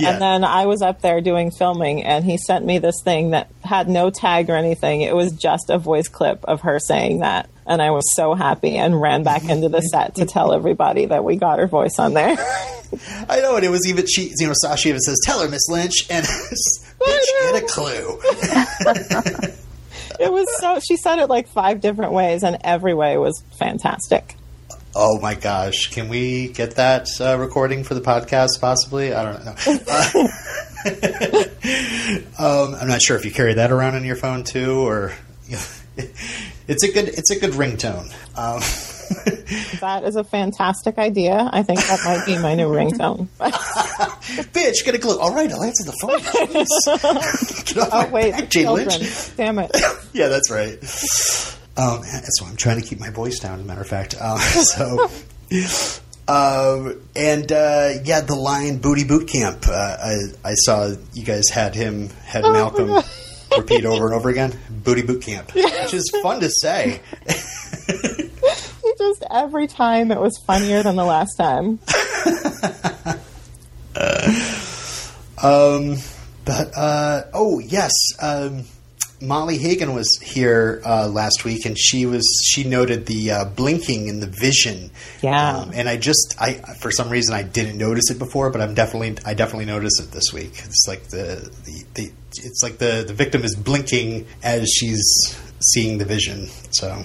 [0.00, 0.12] Yeah.
[0.12, 3.50] And then I was up there doing filming, and he sent me this thing that
[3.62, 5.02] had no tag or anything.
[5.02, 8.76] It was just a voice clip of her saying that, and I was so happy
[8.76, 12.14] and ran back into the set to tell everybody that we got her voice on
[12.14, 12.36] there.
[13.28, 14.32] I know, and it was even she.
[14.38, 16.24] You know, Sasha even says, "Tell her, Miss Lynch," and
[16.98, 18.18] bitch, get a clue.
[20.18, 20.80] it was so.
[20.80, 24.36] She said it like five different ways, and every way was fantastic.
[24.94, 25.86] Oh my gosh!
[25.92, 28.60] Can we get that uh, recording for the podcast?
[28.60, 29.12] Possibly.
[29.14, 29.54] I don't know.
[32.38, 35.12] Uh, um, I'm not sure if you carry that around on your phone too, or
[35.48, 38.12] it's a good it's a good ringtone.
[38.36, 38.60] Um,
[39.80, 41.50] That is a fantastic idea.
[41.52, 43.26] I think that might be my new ringtone.
[43.38, 45.18] bitch, get a clue.
[45.18, 46.20] All right, I'll answer the phone.
[47.64, 48.72] Get off my oh wait, back, Jane!
[48.72, 49.36] Lynch.
[49.36, 49.72] Damn it!
[50.12, 50.78] Yeah, that's right.
[51.76, 53.58] Um, that's why I'm trying to keep my voice down.
[53.58, 55.08] As a matter of fact, um, so.
[56.28, 61.48] Um, and uh, yeah, the line "Booty Boot Camp." Uh, I, I saw you guys
[61.48, 63.02] had him had Oh, Malcolm
[63.58, 64.56] repeat over and over again.
[64.70, 67.00] "Booty Boot Camp," which is fun to say.
[68.96, 71.80] Just every time it was funnier than the last time.
[75.42, 75.96] Um,
[76.44, 78.64] but uh, oh yes, um,
[79.20, 84.08] Molly Hagan was here uh, last week, and she was she noted the uh, blinking
[84.08, 84.90] in the vision.
[85.22, 85.58] Yeah.
[85.58, 88.74] um, and I just I for some reason I didn't notice it before, but I'm
[88.74, 90.62] definitely I definitely noticed it this week.
[90.64, 95.04] It's like the the, the it's like the the victim is blinking as she's
[95.60, 96.48] seeing the vision.
[96.70, 97.04] So.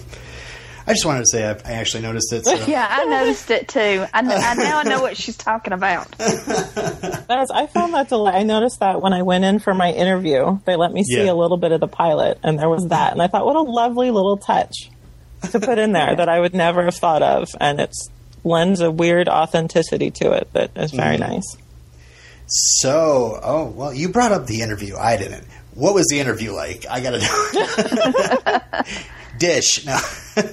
[0.88, 2.46] I just wanted to say I, I actually noticed it.
[2.46, 2.54] So.
[2.68, 4.06] Yeah, I noticed it too.
[4.14, 6.08] I, know, I now I know what she's talking about.
[7.26, 8.34] That is, I found that delay.
[8.34, 11.32] I noticed that when I went in for my interview, they let me see Yeah.
[11.32, 13.62] a little bit of the pilot, and there was that, and I thought, what a
[13.62, 14.92] lovely little touch
[15.52, 17.96] to put in there that I would never have thought of, and it
[18.44, 21.32] lends a weird authenticity to it that is very mm-hmm.
[21.34, 21.58] nice.
[22.48, 24.96] So, oh well, you brought up the interview.
[24.96, 25.48] I didn't.
[25.74, 26.86] What was the interview like?
[26.88, 28.84] I gotta know.
[29.40, 29.86] Dish.
[30.36, 30.44] No.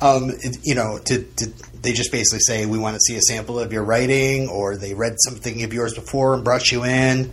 [0.00, 0.30] um,
[0.62, 1.46] you know, to, to,
[1.82, 4.94] they just basically say we want to see a sample of your writing, or they
[4.94, 7.32] read something of yours before and brought you in.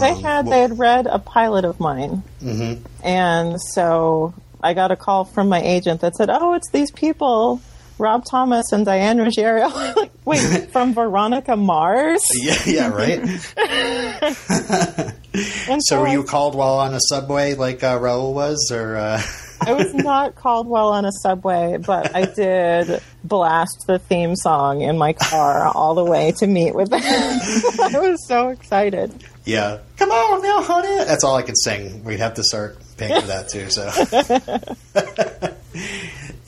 [0.00, 2.80] They Um, had wh- they had read a pilot of mine, Mhm.
[3.02, 7.60] and so I got a call from my agent that said, "Oh, it's these people."
[8.00, 9.68] Rob Thomas and Diane Ruggiero.
[9.96, 12.22] like, wait, from Veronica Mars?
[12.34, 13.20] Yeah, yeah, right.
[15.68, 18.96] And so, were you called while on a subway like uh, Rahul was, or?
[18.96, 19.22] Uh,
[19.60, 24.98] I was not Caldwell on a subway, but I did blast the theme song in
[24.98, 27.00] my car all the way to meet with them.
[27.00, 29.12] I was so excited.
[29.44, 29.78] Yeah.
[29.98, 31.04] Come on now, honey.
[31.04, 32.02] That's all I can sing.
[32.02, 33.70] We'd have to start paying for that too.
[33.70, 33.88] So.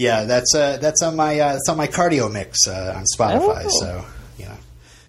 [0.02, 3.62] Yeah, that's uh, that's on my uh, it's on my cardio mix uh, on Spotify.
[3.66, 3.80] Oh.
[3.80, 4.04] So
[4.38, 4.56] you know,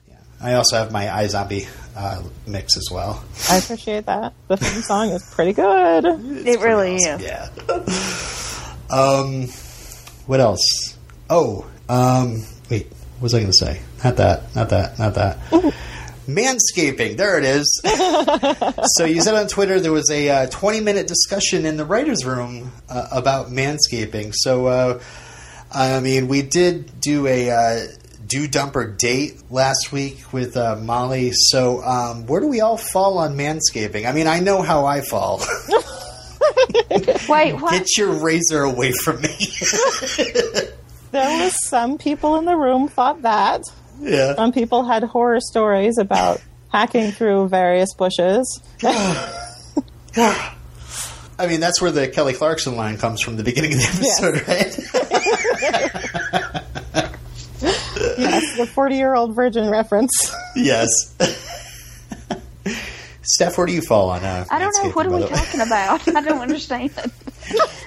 [0.10, 0.16] yeah.
[0.42, 3.24] I also have my iZombie uh, mix as well.
[3.50, 4.34] I appreciate that.
[4.48, 6.06] The theme song is pretty good.
[6.06, 7.22] It really Awesome.
[7.22, 7.26] is.
[7.26, 7.50] Yeah.
[8.96, 9.48] um,
[10.28, 10.98] what else?
[11.30, 12.88] Oh, um, wait.
[13.20, 13.82] What was I going to say?
[14.04, 14.54] Not that.
[14.56, 15.00] Not that.
[15.00, 15.38] Not that.
[16.28, 17.18] Manscaping.
[17.18, 17.82] There it is.
[18.96, 22.26] so you said on Twitter there was a uh, 20 minute discussion in the writers'
[22.26, 24.34] room uh, about manscaping.
[24.34, 25.02] So, uh,
[25.72, 27.88] I mean, we did do a uh,
[28.28, 31.32] do dumper date last week with uh, Molly.
[31.34, 34.08] So, um, where do we all fall on manscaping?
[34.08, 35.40] I mean, I know how I fall.
[37.30, 37.72] Wait, what?
[37.72, 39.38] Get your razor away from me.
[41.14, 43.62] There was some people in the room thought that.
[44.04, 44.36] Yeah.
[44.36, 48.62] Some people had horror stories about hacking through various bushes.
[51.36, 54.48] I mean, that's where the Kelly Clarkson line comes from the beginning of the episode,
[54.48, 54.78] right?
[58.18, 60.12] yes, the 40 year old virgin reference.
[60.56, 60.88] yes.
[63.22, 64.24] Steph, where do you fall on?
[64.24, 64.92] Uh, I don't know.
[64.92, 65.30] What are we way?
[65.30, 66.06] talking about?
[66.10, 66.92] I don't understand.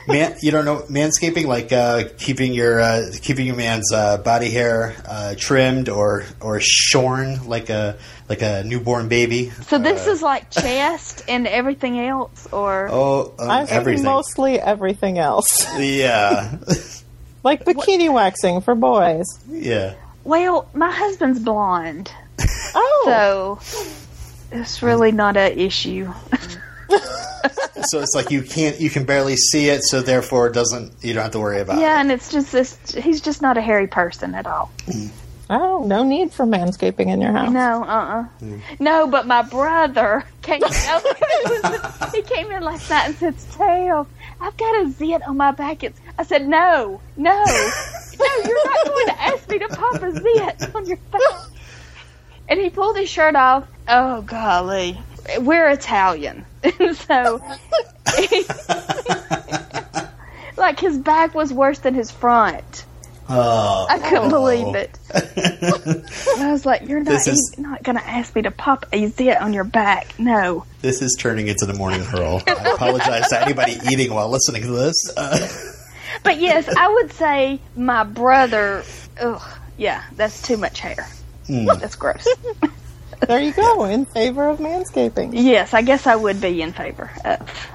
[0.09, 4.51] Man, you don't know manscaping, like uh, keeping your uh, keeping your man's uh, body
[4.51, 7.97] hair uh, trimmed or or shorn like a
[8.29, 9.51] like a newborn baby.
[9.69, 14.05] So this is like chest and everything else, or Oh, um, I'm thinking everything.
[14.05, 15.67] mostly everything else.
[15.79, 16.57] yeah,
[17.43, 19.27] Like bikini waxing for boys.
[19.49, 19.95] yeah.
[20.25, 22.11] well, my husband's blonde,
[22.75, 23.83] Oh, so
[24.53, 26.13] it's really not an issue.
[27.89, 30.93] So it's like you can't, you can barely see it, so therefore it doesn't.
[31.03, 31.79] You don't have to worry about.
[31.79, 32.01] Yeah, it.
[32.01, 32.77] and it's just this.
[32.93, 34.73] He's just not a hairy person at all.
[35.51, 37.53] oh, no need for manscaping in your house.
[37.53, 38.47] No, uh, uh
[38.81, 39.07] no.
[39.07, 40.63] But my brother came.
[42.15, 44.07] he came in last night and said, "Steph,
[44.41, 48.27] I've got a zit on my back." It's, I said, "No, no, no.
[48.45, 51.23] You're not going to ask me to pop a zit on your back."
[52.49, 53.69] And he pulled his shirt off.
[53.87, 55.01] Oh golly,
[55.39, 56.45] we're Italian,
[56.95, 57.43] so
[60.57, 62.85] like his back was worse than his front.
[63.29, 64.31] Oh, I couldn't oh.
[64.31, 64.97] believe it.
[66.39, 69.09] I was like, "You're not, is- you're not going to ask me to pop a
[69.09, 72.41] zit on your back, no." This is turning into the morning hurl.
[72.47, 74.95] I apologize to anybody eating while listening to this.
[75.17, 75.49] Uh,
[76.23, 78.85] But yes, I would say my brother.
[79.21, 79.43] Ugh,
[79.77, 81.07] yeah, that's too much hair.
[81.47, 81.67] Hmm.
[81.67, 82.27] That's gross.
[83.21, 85.31] There you go, in favor of manscaping.
[85.33, 87.69] yes, I guess I would be in favor of.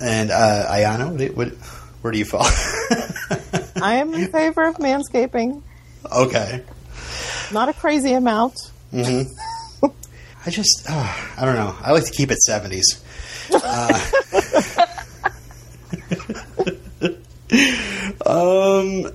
[0.00, 1.48] and uh, Aiyana, what, what,
[2.02, 2.42] where do you fall?
[3.82, 5.62] I am in favor of manscaping.
[6.10, 6.62] okay.
[7.52, 8.54] Not a crazy amount.
[8.92, 9.86] Mm-hmm.
[10.46, 11.74] I just, uh, I don't know.
[11.80, 13.00] I like to keep it 70s.
[18.24, 19.12] Uh, um,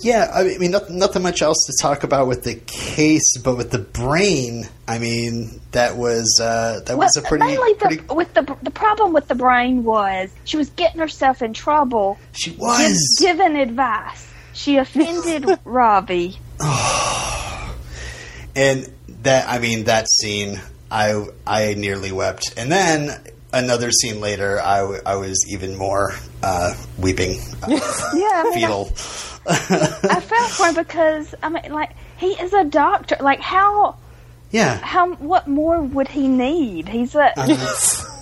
[0.00, 3.70] yeah, I mean, not, nothing much else to talk about with the case, but with
[3.70, 8.14] the brain, I mean, that was uh, that was a Well, pretty, mainly the, pretty.
[8.14, 12.52] with the the problem with the brain was she was getting herself in trouble, She
[12.52, 12.98] was.
[13.20, 14.32] given advice.
[14.52, 16.38] She offended Ravi.
[18.54, 18.88] And
[19.22, 22.54] that, I mean, that scene, I I nearly wept.
[22.56, 23.10] And then
[23.52, 28.54] another scene later, I, w- I was even more uh, weeping, uh, Yeah, I mean,
[28.54, 28.92] fetal.
[29.48, 33.16] I felt for him because I mean, like he is a doctor.
[33.20, 33.96] Like how
[34.50, 36.88] Yeah, how what more would he need?
[36.88, 38.12] He's a Uh-huh.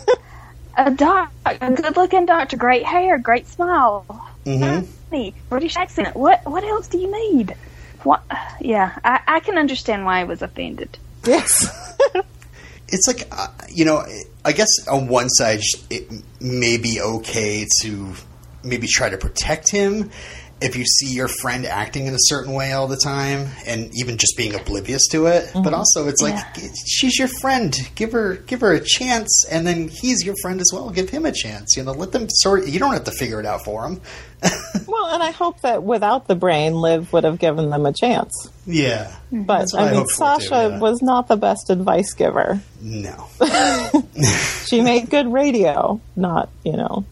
[0.77, 4.05] a doc, a good looking doctor, great hair, great smile,
[4.45, 6.17] hmm Hey, British accent.
[6.17, 7.55] What what else do you need?
[8.03, 8.23] What?
[8.61, 10.97] Yeah, I, I can understand why he was offended.
[11.27, 11.67] Yes.
[12.89, 14.05] it's like uh, you know
[14.45, 16.07] i guess on one side it
[16.41, 18.13] may be okay to
[18.63, 20.11] maybe try to protect him
[20.64, 24.16] if you see your friend acting in a certain way all the time and even
[24.16, 25.74] just being oblivious to it but mm-hmm.
[25.74, 26.68] also it's like Yeah.
[26.87, 30.70] she's your friend give her give her a chance and then he's your friend as
[30.72, 33.40] well give him a chance you know let them sort you don't have to figure
[33.40, 34.00] it out for him
[34.87, 38.50] well, and I hope that without the brain, Liv would have given them a chance.
[38.66, 40.79] yeah But I I mean, for, too, Sasha yeah.
[40.81, 42.61] was not the best advice giver.
[42.81, 43.27] no
[44.66, 47.05] She made good radio, not, you know,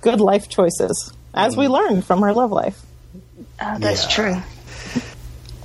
[0.00, 2.80] good life choices, as we learned from her love life.
[3.60, 4.10] Oh, that's Yeah.
[4.14, 4.36] true.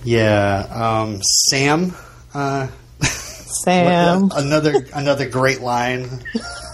[0.04, 1.94] yeah um sam
[2.34, 2.68] uh
[3.02, 4.30] Sam.
[4.36, 6.08] another another great line.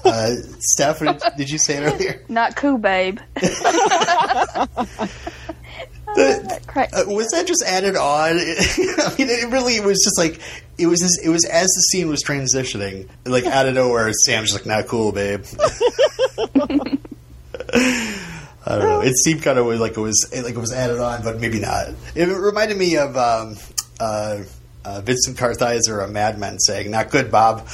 [0.03, 2.23] Uh, Steph, did, did you say it earlier?
[2.29, 3.19] Not cool, babe.
[6.17, 6.93] Uh, Correct.
[6.93, 8.38] uh, was that just added on?
[8.39, 10.39] I mean, it really was just like
[10.77, 11.01] it was.
[11.01, 14.65] Just, it was as the scene was transitioning, like out of nowhere, Sam's just like,
[14.65, 15.43] "Not cool, babe."
[18.65, 19.01] I don't know.
[19.01, 21.89] It seemed kind of like it was like it was added on, but maybe not.
[22.15, 23.58] It reminded me of um,
[23.99, 24.41] uh,
[24.84, 27.60] uh, Vincent Kartheiser of Mad Men saying, "Not good, Bob."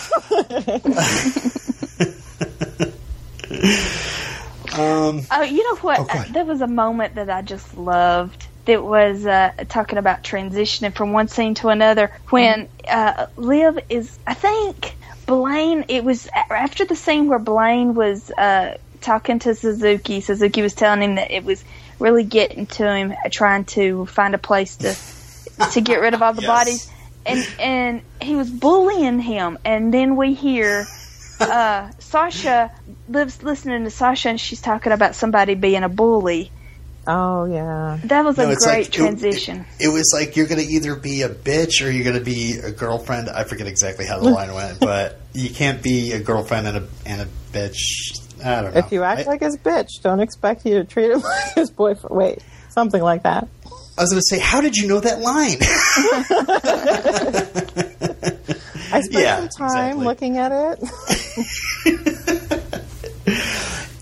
[4.73, 5.99] um, Oh, you know what?
[5.99, 6.29] Oh, go ahead.
[6.29, 8.47] Uh, there was a moment that I just loved.
[8.65, 12.11] That was uh, talking about transitioning from one scene to another.
[12.29, 15.85] When uh, Liv is, I think Blaine.
[15.87, 20.21] It was after the scene where Blaine was uh, talking to Suzuki.
[20.21, 21.63] Suzuki was telling him that it was
[21.99, 24.95] really getting to him, trying to find a place to
[25.73, 26.47] to get rid of all the Yes.
[26.49, 26.91] bodies,
[27.25, 29.57] and and he was bullying him.
[29.65, 30.85] And then we hear
[31.39, 32.71] uh, Sasha
[33.09, 36.51] lives listening to Sasha, and she's talking about somebody being a bully.
[37.07, 37.97] Oh, yeah.
[38.03, 39.65] That was No, a great like- it- transition.
[39.79, 42.59] It, was like you're going to either be a bitch or you're going to be
[42.63, 43.27] a girlfriend.
[43.27, 46.87] I forget exactly how the line went, but you can't be a girlfriend and a
[47.07, 47.79] and a bitch.
[48.43, 48.79] I don't know.
[48.79, 51.71] If you act I- like his bitch, don't expect you to treat him like his
[51.71, 52.15] boyfriend.
[52.15, 53.47] Wait, something like that.
[53.97, 55.57] I was going to say, how did you know that line?
[58.93, 60.05] I spent Yeah, some time exactly.
[60.05, 60.79] looking at it.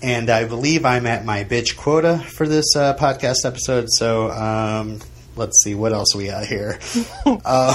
[0.02, 3.86] and I believe I'm at my bitch quota for this uh, podcast episode.
[3.90, 5.00] So um,
[5.36, 6.78] let's see what else we got here.
[7.26, 7.74] um,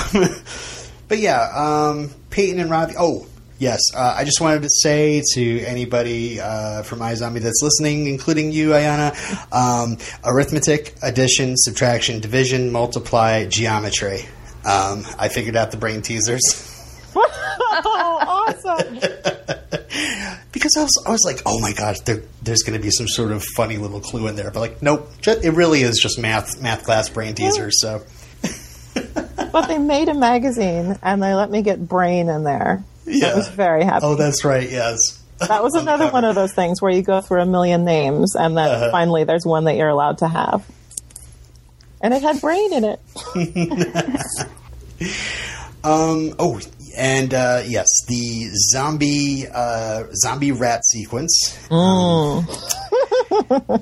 [1.07, 2.95] but yeah, um, Peyton and Ravi.
[2.97, 3.27] Oh.
[3.57, 8.51] Yes, uh, I just wanted to say to anybody uh, from iZombie that's listening, including
[8.51, 9.13] you, Aiyana,
[9.53, 14.25] um, arithmetic, addition, subtraction, division, multiply, geometry.
[14.65, 16.41] Um, I figured out the brain teasers.
[17.15, 18.95] oh, awesome!
[20.51, 23.07] because I was, I was like, oh my gosh, there, there's going to be some
[23.07, 26.61] sort of funny little clue in there, but like, nope, it really is just math
[26.61, 27.79] math class brain teasers.
[27.79, 28.03] So
[29.51, 32.83] But they made a magazine and they let me get brain in there.
[33.05, 34.05] Yeah, I was very happy.
[34.05, 34.69] Oh, that's right.
[34.69, 38.35] Yes, that was another one of those things where you go through a million names
[38.35, 38.91] and then Uh-huh.
[38.91, 40.65] finally there's one that you're allowed to have.
[42.01, 42.99] And it had brain in it.
[45.83, 46.33] Um.
[46.39, 46.59] Oh,
[46.97, 51.55] and uh, yes, the zombie uh, zombie rat sequence.
[51.69, 52.47] Um,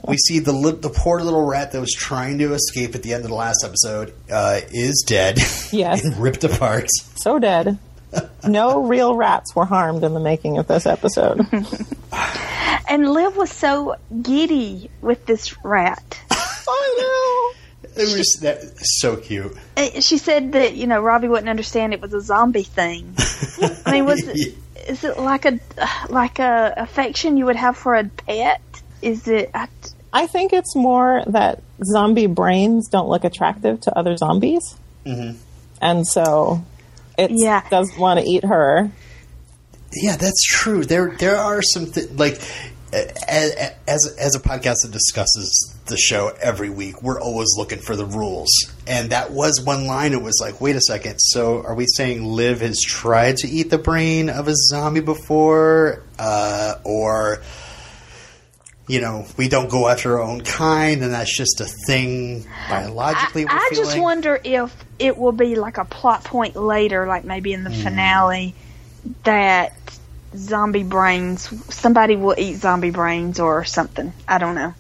[0.06, 3.14] we see the li- the poor little rat that was trying to escape at the
[3.14, 5.38] end of the last episode uh, is dead.
[5.72, 6.04] Yes.
[6.04, 6.88] and ripped apart.
[7.16, 7.78] So dead.
[8.46, 11.48] No real rats were harmed in the making of this episode.
[12.90, 16.20] And Liv was so giddy with this rat.
[16.30, 17.54] I
[17.96, 19.56] It was that so cute.
[20.02, 23.16] She said that you know Ravi wouldn't understand it was a zombie thing.
[23.86, 24.56] I mean, was it,
[24.88, 25.60] is it like a
[26.10, 28.62] like a affection you would have for a pet?
[29.02, 29.52] Is it?
[29.54, 29.68] I,
[30.12, 34.76] I think it's more that zombie brains don't look attractive to other zombies.
[35.06, 35.38] Mm-hmm.
[35.82, 36.64] And so
[37.18, 37.68] it Yeah.
[37.70, 38.92] does want to eat her.
[39.96, 40.84] Yeah, that's true.
[40.86, 42.42] There, there are some th- like
[42.94, 43.56] as,
[43.88, 48.06] as as a podcast that discusses the show every week, we're always looking for the
[48.06, 48.50] rules.
[48.88, 50.14] And that was one line.
[50.14, 51.18] It was like, wait a second.
[51.20, 56.02] So, are we saying Liv has tried to eat the brain of a zombie before,
[56.20, 57.42] uh, or
[58.88, 63.46] you know, we don't go after our own kind, and that's just a thing biologically?
[63.48, 67.24] I, we're I just wonder if it will be like a plot point later, like
[67.24, 67.82] maybe in the hmm.
[67.82, 68.56] finale,
[69.24, 69.74] that
[70.36, 74.12] zombie brains somebody will eat zombie brains or something.
[74.28, 74.74] I don't know.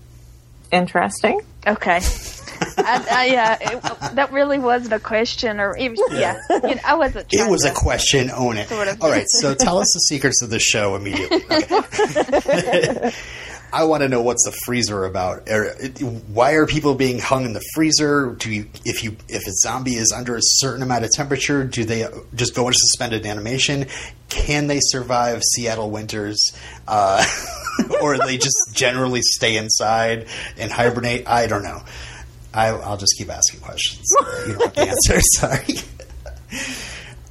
[0.71, 1.41] Interesting.
[1.65, 1.99] Okay.
[2.77, 6.81] I, I, yeah, it, that really wasn't a question, or it was, yeah, you know,
[6.85, 7.31] I wasn't.
[7.31, 8.31] It trying was a question.
[8.31, 8.69] Own it.
[8.69, 9.01] Sort of.
[9.01, 9.25] All right.
[9.27, 11.41] So tell us the secrets of the show immediately.
[11.49, 13.13] Okay.
[13.73, 15.49] I want to know what's the freezer about.
[15.49, 15.73] Are-
[16.27, 18.35] Why are people being hung in the freezer?
[18.39, 21.83] Do you, if you if a zombie is under a certain amount of temperature, do
[21.83, 22.05] they
[22.35, 23.87] just go into suspended animation?
[24.29, 26.39] Can they survive Seattle winters,
[26.87, 27.25] uh,
[28.01, 31.27] or they just generally stay inside and hibernate?
[31.27, 31.81] I don't know.
[32.53, 34.05] I, I'll just keep asking questions.
[34.47, 35.19] You don't have answer.
[35.39, 35.65] Sorry.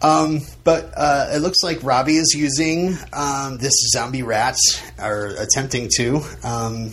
[0.03, 4.57] Um, but uh, it looks like Ravi is using um, this zombie rat,
[4.99, 6.91] or attempting to, um,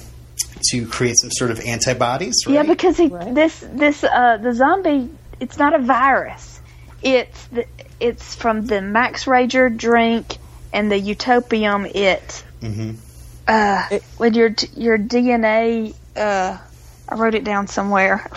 [0.69, 2.36] to create some sort of antibodies.
[2.45, 2.54] Right?
[2.54, 3.34] Yeah, because he, Right.
[3.34, 6.60] this this uh, the zombie it's not a virus.
[7.02, 7.65] It's the,
[8.00, 10.38] it's from the Max Rager drink
[10.74, 11.86] and the Utopium.
[11.95, 12.91] It Mm-hmm.
[13.48, 15.95] uh, It- when your your DNA.
[16.15, 16.58] Uh,
[17.12, 18.30] I wrote it down somewhere.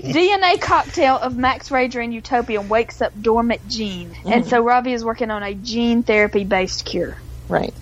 [0.00, 5.04] DNA cocktail of Max Rager and Utopium wakes up dormant gene, and so Ravi is
[5.04, 7.18] working on a gene therapy based cure.
[7.48, 7.74] Right.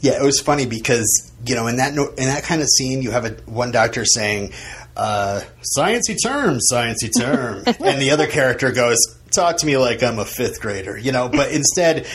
[0.00, 3.00] Yeah, it was funny because you know in that no- in that kind of scene,
[3.00, 4.52] you have a one doctor saying,
[4.94, 8.98] uh, "Sciencey term, sciencey term," and the other character goes,
[9.30, 11.30] "Talk to me like I'm a fifth grader," you know.
[11.30, 12.06] But instead,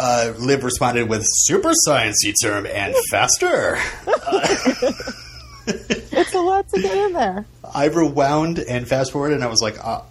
[0.00, 3.78] uh, Liv responded with "super sciencey term and faster."
[6.16, 7.44] It's a lot to get in there.
[7.74, 10.02] I rewound and fast forwarded, and I was like, uh,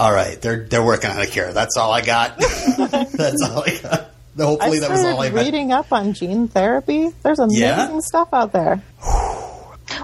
[0.00, 1.52] "All right, they're they're working on a cure.
[1.52, 2.36] That's all I got.
[2.78, 5.46] That's all I got." Hopefully, I that was all I started meant.
[5.46, 7.10] reading up on gene therapy.
[7.22, 7.98] There's amazing Yeah?
[8.00, 8.82] stuff out there.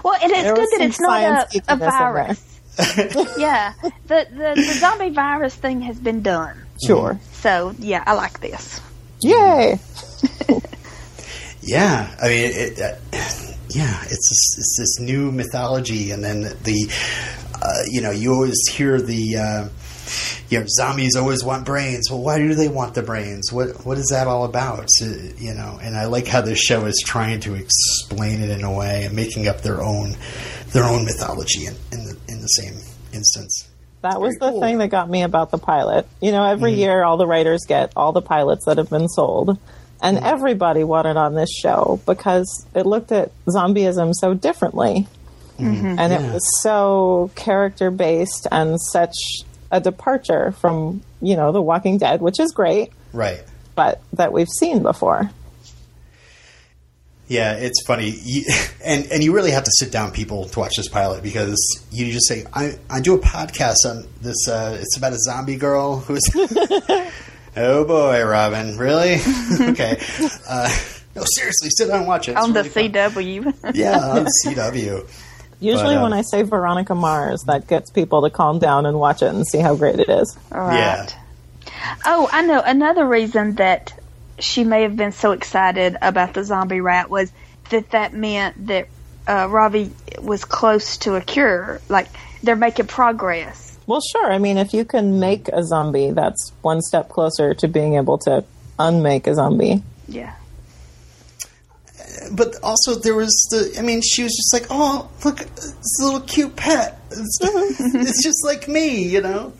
[0.03, 1.89] Well, it's There good was that it's not a, a geekiness in there.
[1.91, 2.59] virus.
[3.37, 3.73] yeah,
[4.07, 6.57] the, the the zombie virus thing has been done.
[6.87, 7.19] Sure.
[7.33, 8.79] So yeah, I like this.
[9.21, 9.77] Yay.
[11.65, 12.95] Yeah, I mean, it, uh,
[13.73, 16.91] yeah, it's this, it's this new mythology, and then the,
[17.61, 19.69] uh, you know, you always hear the, uh,
[20.49, 22.09] you know, zombies always want brains.
[22.11, 23.51] Well, why do they want the brains?
[23.51, 24.89] What what is that all about?
[25.01, 25.05] Uh,
[25.37, 28.71] you know, and I like how this show is trying to explain it in a
[28.71, 30.15] way and making up their own
[30.73, 32.73] their own mythology in, in the in the same
[33.13, 33.69] instance.
[34.01, 34.61] That was Very the cool.
[34.61, 36.05] thing that got me about the pilot.
[36.21, 39.57] You know, every year all the writers get all the pilots that have been sold.
[40.03, 45.07] And everybody wanted on this show because it looked at zombieism so differently.
[45.57, 49.15] and it was so character based and such
[49.71, 53.41] a departure from you know The Walking Dead, which is great, Right.
[53.75, 55.29] but that we've seen before.
[57.27, 58.43] Yeah, it's funny, you,
[58.85, 61.57] and and you really have to sit down, people, to watch this pilot because
[61.91, 64.47] you just say, "I I do a podcast on this.
[64.47, 66.21] Uh, it's about a zombie girl who's."
[67.55, 69.15] oh boy, Robin, really?
[69.61, 69.99] okay.
[70.47, 70.75] Uh,
[71.15, 72.31] no, seriously, sit down and watch it.
[72.31, 72.91] It's on really the fun.
[72.91, 73.75] CW.
[73.75, 75.09] Yeah, on CW.
[75.59, 78.99] Usually, But, um, when I say Veronica Mars, that gets people to calm down and
[78.99, 80.37] watch it and see how great it is.
[80.51, 80.77] All right.
[80.77, 81.09] Yeah.
[82.05, 82.61] Oh, I know.
[82.63, 83.93] Another reason that
[84.39, 87.31] she may have been so excited about the zombie rat was
[87.69, 88.87] that that meant that
[89.25, 89.91] uh, Ravi
[90.21, 91.79] was close to a cure.
[91.87, 92.07] Like
[92.41, 93.72] they're making progress.
[93.87, 94.31] Well, sure.
[94.31, 98.17] I mean, if you can make a zombie, that's one step closer to being able
[98.19, 98.43] to
[98.79, 99.83] unmake a zombie.
[100.07, 100.33] Yeah.
[102.31, 103.75] But also, there was the.
[103.77, 106.99] I mean, she was just like, "Oh, look, it's a little cute pet.
[107.11, 109.53] It's, it's just like me, you know."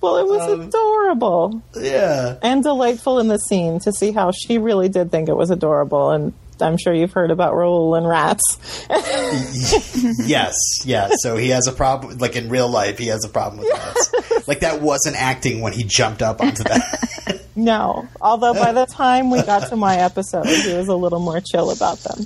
[0.00, 2.36] Well, it was Um, adorable Yeah.
[2.42, 6.10] and delightful in the scene to see how she really did think it was adorable.
[6.10, 6.32] And
[6.62, 8.42] I'm sure you've heard about Rahul and rats.
[10.26, 10.54] yes,
[10.84, 11.12] yes.
[11.22, 12.18] So he has a problem.
[12.18, 14.12] Like in real life, he has a problem with rats.
[14.48, 17.42] Like that wasn't acting when he jumped up onto that.
[17.54, 21.40] no, although by the time we got to my episode, he was a little more
[21.40, 22.16] chill about them.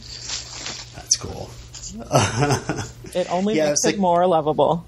[0.95, 1.51] That's cool.
[3.15, 4.87] It only Yeah, makes it like- more lovable.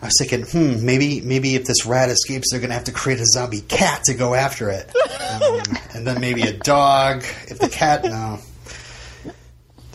[0.00, 3.20] I was thinking, hmm, maybe maybe if this rat escapes, they're gonna have to create
[3.20, 4.94] a zombie cat to go after it,
[5.42, 5.62] um,
[5.94, 7.24] and then maybe a dog.
[7.48, 8.38] If the cat, no.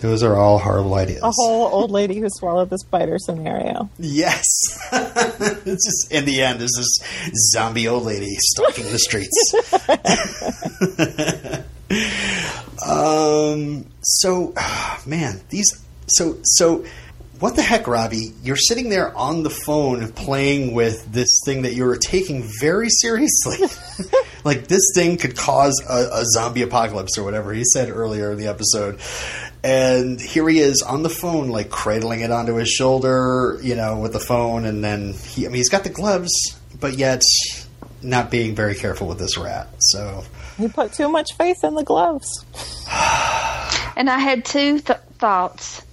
[0.04, 1.22] Those are all horrible ideas.
[1.24, 3.90] A whole old lady who swallowed the spider scenario.
[3.98, 4.44] Yes.
[4.92, 7.00] it's just in the end, there's this
[7.54, 9.54] zombie old lady stalking the streets.
[12.86, 13.86] um.
[14.02, 14.54] So,
[15.06, 15.82] man, these.
[16.08, 16.84] So so.
[17.44, 18.32] What the heck, Ravi?
[18.42, 22.88] You're sitting there on the phone playing with this thing that you were taking very
[22.88, 23.58] seriously.
[24.46, 28.38] like this thing could cause a, a zombie apocalypse or whatever he said earlier in
[28.38, 29.02] the episode.
[29.62, 34.00] And here he is on the phone, like cradling it onto his shoulder, you know,
[34.00, 34.64] with the phone.
[34.64, 36.32] And then he, I mean, he's got the gloves,
[36.80, 37.24] but yet
[38.02, 39.68] not being very careful with this rat.
[39.80, 40.24] So,
[40.58, 42.46] He put too much faith in the gloves.
[43.96, 45.84] And I had two th- thoughts.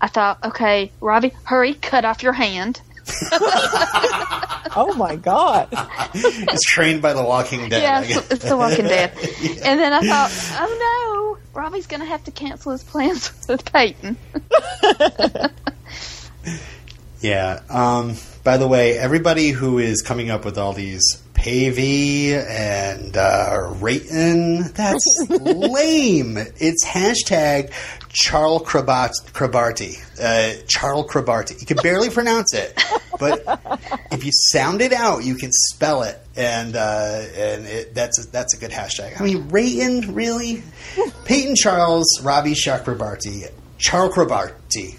[0.00, 2.80] I thought, okay, Ravi, hurry, cut off your hand.
[4.76, 5.68] Oh my god!
[6.14, 7.82] It's trained by the Walking Dead.
[7.82, 9.12] Yeah, it's, it's The Walking Dead.
[9.64, 10.30] And then I thought,
[10.60, 14.16] oh no, Ravi's going to have to cancel his plans with Peyton.
[17.20, 17.60] Yeah.
[17.68, 23.72] Um, by the way, everybody who is coming up with all these Pavey and uh,
[23.80, 26.36] Rayton, that's lame.
[26.36, 27.72] It's hashtag
[28.08, 30.02] Charles Krabarty.
[30.20, 31.60] Uh, Charles Krabarty.
[31.60, 32.76] You can barely pronounce it,
[33.20, 33.44] but
[34.10, 38.28] if you sound it out, you can spell it, and uh, and it, that's a,
[38.30, 39.20] that's a good hashtag.
[39.20, 40.64] I mean, Rayton, really?
[41.24, 44.98] Peyton Charles, Ravi Chakrabarty, Charles Krabarty.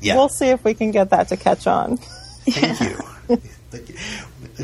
[0.00, 0.14] Yeah.
[0.14, 1.96] We'll see if we can get that to catch on.
[1.96, 3.36] Thank you.
[3.70, 3.96] Thank you.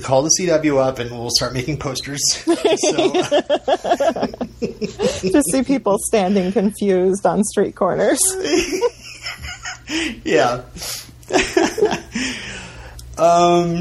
[0.03, 2.21] Call the CW up and we'll start making posters.
[2.35, 2.55] so,
[4.61, 8.21] to see people standing confused on street corners.
[10.25, 10.63] yeah.
[13.19, 13.77] um,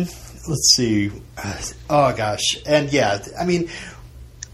[0.47, 1.11] let's see.
[1.89, 3.70] Oh gosh, and yeah, I mean,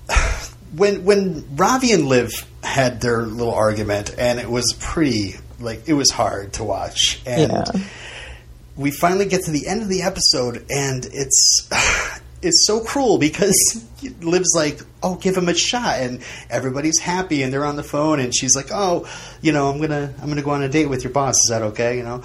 [0.75, 2.31] when when Ravi and Liv
[2.63, 7.51] had their little argument, and it was pretty like it was hard to watch, and
[7.51, 7.63] Yeah.
[8.75, 11.69] We finally get to the end of the episode, and it's
[12.41, 13.85] it's so cruel because
[14.21, 18.19] Liv's like, "Oh, give him a shot," and everybody's happy, and they're on the phone,
[18.19, 19.07] and she's like, "Oh,
[19.41, 21.35] you know, I'm gonna I'm gonna go on a date with your boss.
[21.35, 22.23] Is that okay?" You know,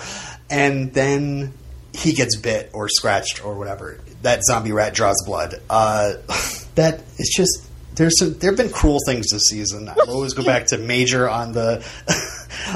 [0.51, 1.53] and then
[1.93, 4.01] he gets bit or scratched or whatever.
[4.23, 5.61] That zombie rat draws blood.
[5.69, 6.15] Uh,
[6.75, 7.65] that it's just.
[7.95, 9.89] There's some, there have been cruel things this season.
[9.89, 11.85] I always go back to Major on the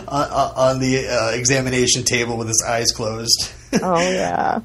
[0.09, 3.53] on, on the uh, examination table with his eyes closed.
[3.81, 4.61] Oh yeah.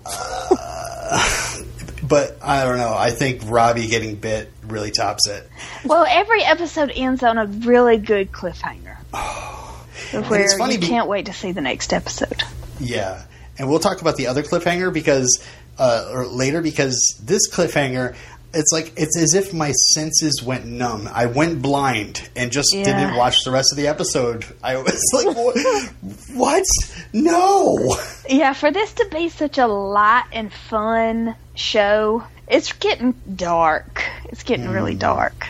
[2.07, 2.93] But I don't know.
[2.93, 5.49] I think Ravi getting bit really tops it.
[5.83, 8.95] Well, every episode ends on a really good cliffhanger.
[10.29, 12.43] Where it's funny you be- can't wait to see the next episode.
[12.79, 13.23] Yeah,
[13.57, 15.43] and we'll talk about the other cliffhanger because
[15.77, 18.15] uh, or later because this cliffhanger.
[18.53, 21.09] It's like it's as if my senses went numb.
[21.13, 22.83] I went blind and just Yeah.
[22.85, 24.45] didn't watch the rest of the episode.
[24.63, 25.91] I was like, "What?
[26.33, 26.65] what?
[27.13, 27.97] No!"
[28.29, 34.03] Yeah, for this to be such a light and fun show, it's getting dark.
[34.25, 34.99] It's getting really Mm.
[34.99, 35.45] dark.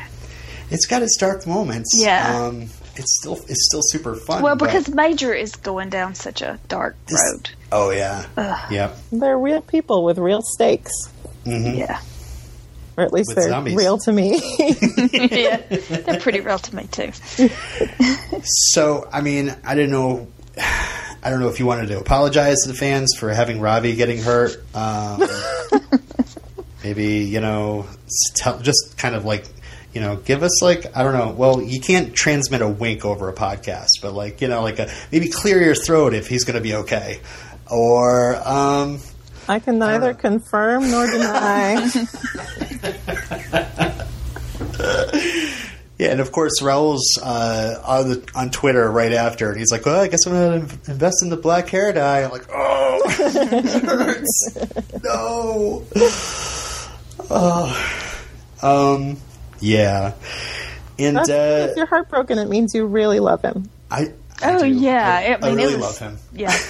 [0.70, 1.94] It's got its dark moments.
[1.96, 2.46] Yeah.
[2.48, 2.64] Um,
[2.96, 4.42] it's still it's still super fun.
[4.42, 7.50] Well, because Major is going down such a dark this- road.
[7.72, 8.26] oh yeah,
[8.72, 8.98] yep.
[9.12, 10.92] They're real people with real stakes,
[11.46, 12.00] Yeah.
[12.98, 13.76] Or at least With they're zombies.
[13.76, 14.42] real to me.
[15.14, 15.58] yeah.
[15.68, 17.12] They're pretty real to me, too.
[18.44, 20.28] So I mean, I didn't know.
[21.24, 24.20] I don't know if you wanted to apologize to the fans for having Ravi getting
[24.22, 24.58] hurt.
[24.76, 25.24] Um,
[26.84, 27.86] maybe you know,
[28.36, 29.46] tell, just kind of like
[29.94, 31.32] you know, give us like I don't know.
[31.32, 34.90] Well, you can't transmit a wink over a podcast, but like you know, like a
[35.12, 37.20] maybe clear your throat if he's going to be okay,
[37.70, 39.00] or um,
[39.50, 41.90] I can neither confirm nor deny.
[46.00, 49.84] Yeah, and of course Rahul's uh, on the, on Twitter right after, and he's like,
[49.84, 53.02] "Well, I guess I'm going to invest in the black hair dye." I'm like, "Oh,
[53.04, 54.60] it hurts,
[55.04, 55.84] no."
[57.32, 57.74] Oh,
[58.62, 59.18] um,
[59.60, 60.14] yeah,
[61.00, 63.68] and That's- uh, if you're heartbroken, it means you really love him.
[63.90, 64.12] I,
[64.44, 64.68] I Oh, do.
[64.68, 65.38] yeah.
[65.42, 66.20] I, I mean, I it really was- love him.
[66.32, 66.56] Yeah.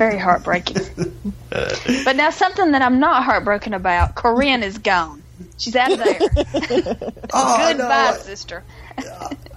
[0.00, 0.82] Very heartbreaking.
[1.50, 5.22] but now, something that I'm not heartbroken about Corinne is gone.
[5.58, 6.18] She's out of there.
[7.34, 8.64] Oh, Goodbye, no, sister.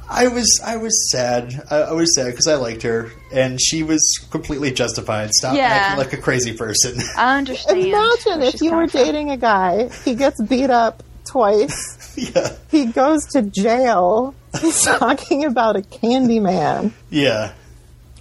[0.10, 1.54] I was I was sad.
[1.72, 5.32] I, I was sad because I liked her, and she was completely justified.
[5.32, 5.64] Stop Yeah.
[5.68, 6.98] acting like a crazy person.
[7.18, 7.80] I understand.
[7.80, 9.00] Imagine if you were coming from.
[9.06, 15.46] dating a guy, he gets beat up twice, yeah, he goes to jail, he's talking
[15.46, 16.94] about a candy man.
[17.10, 17.54] yeah.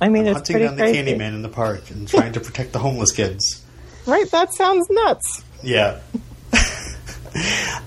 [0.03, 0.97] I mean, it's Hunting pretty down the crazy.
[0.97, 3.65] candy man in the park and trying to protect the homeless kids.
[4.05, 4.29] Right?
[4.33, 5.45] That sounds nuts.
[5.63, 6.01] Yeah.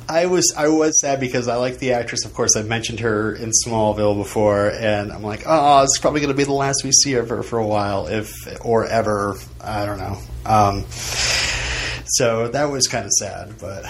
[0.07, 2.23] I was I was sad because I like the actress.
[2.23, 6.31] Of course, I mentioned her in Smallville before, and I'm like, oh, it's probably going
[6.31, 8.33] to be the last we see of her for a while, if
[8.65, 9.35] or ever.
[9.61, 10.17] I don't know.
[10.45, 13.83] Um, so that was kind of sad, but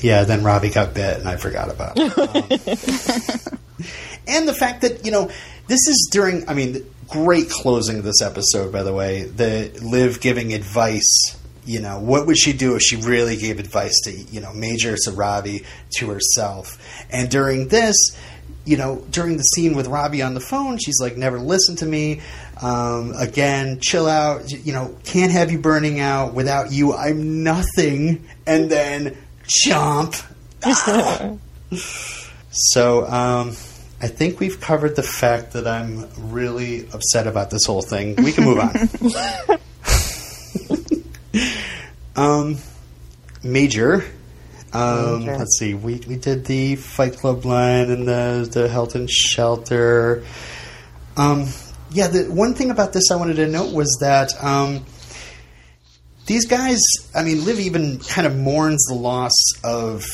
[0.00, 0.24] yeah.
[0.24, 1.92] Then Ravi got bit, and I forgot about.
[1.96, 3.52] It.
[3.76, 3.86] Um,
[4.26, 5.30] and the fact that you know
[5.66, 6.48] this is during.
[6.48, 9.24] I mean, great closing of this episode, by the way.
[9.24, 11.36] The Liv giving advice.
[11.64, 14.96] You know, what would she do if she really gave advice to you know Major
[15.04, 15.64] to Ravi
[15.96, 16.78] to herself?
[17.10, 17.96] And during this,
[18.64, 21.86] you know, during the scene with Ravi on the phone, she's like, "Never listen to
[21.86, 22.20] me."
[22.62, 24.50] Um, again, chill out.
[24.50, 26.34] You know, can't have you burning out.
[26.34, 28.26] Without you, I'm nothing.
[28.46, 29.16] And then
[29.66, 30.22] chomp.
[32.58, 33.54] So, um,
[34.00, 38.16] I think we've covered the fact that I'm really upset about this whole thing.
[38.16, 39.58] We can move on.
[42.16, 42.58] um,
[43.42, 44.04] Major.
[44.72, 45.38] Um, Major.
[45.38, 45.74] Let's see.
[45.74, 50.24] We we did the Fight Club line and the the Health and Shelter.
[51.16, 51.48] Um,
[51.90, 52.08] yeah.
[52.08, 54.32] The one thing about this I wanted to note was that.
[56.26, 56.80] These guys,
[57.14, 60.04] I mean, Liv even kind of mourns the loss of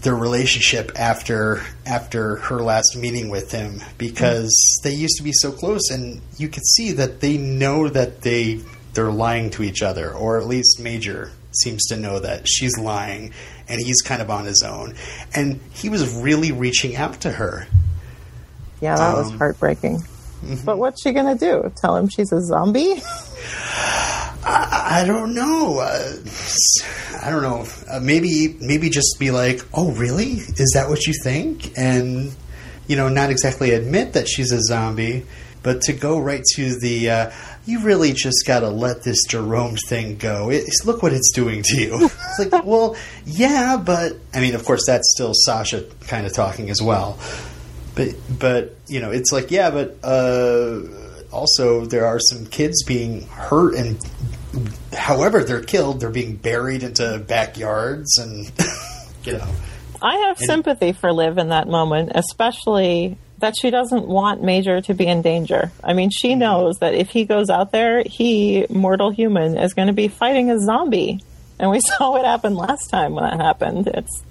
[0.00, 4.52] their relationship after after her last meeting with him because
[4.82, 8.60] they used to be so close, and you could see that they know that they
[8.94, 13.32] they're lying to each other, or at least Major seems to know that she's lying,
[13.68, 14.94] and he's kind of on his own,
[15.36, 17.68] and he was really reaching out to her.
[18.80, 20.04] Yeah, that was Um, heartbreaking.
[20.64, 21.70] But what's she gonna do?
[21.76, 22.94] Tell him she's a zombie?
[24.42, 25.80] I don't know.
[25.80, 26.16] Uh,
[27.22, 27.66] I don't know.
[27.90, 30.32] Uh, maybe maybe just be like, "Oh, really?
[30.32, 32.34] Is that what you think?" And
[32.86, 35.26] you know, not exactly admit that she's a zombie,
[35.62, 37.30] but to go right to the, uh,
[37.66, 41.62] "You really just got to let this Jerome thing go." It's, look what it's doing
[41.64, 42.10] to you.
[42.30, 46.70] It's like, well, yeah, but I mean, of course, that's still Sasha kind of talking
[46.70, 47.18] as well.
[47.94, 50.82] But but you know, it's like, yeah, but uh,
[51.32, 53.98] also there are some kids being hurt and
[54.92, 58.50] however they're killed, they're being buried into backyards and
[59.24, 59.48] you know.
[60.02, 64.94] I have sympathy for Liv in that moment, especially that she doesn't want Major to
[64.94, 65.72] be in danger.
[65.82, 69.88] I mean, she knows that if he goes out there, he, mortal human, is going
[69.88, 71.22] to be fighting a zombie.
[71.58, 73.88] And we saw what happened last time when that happened.
[73.88, 74.22] It's.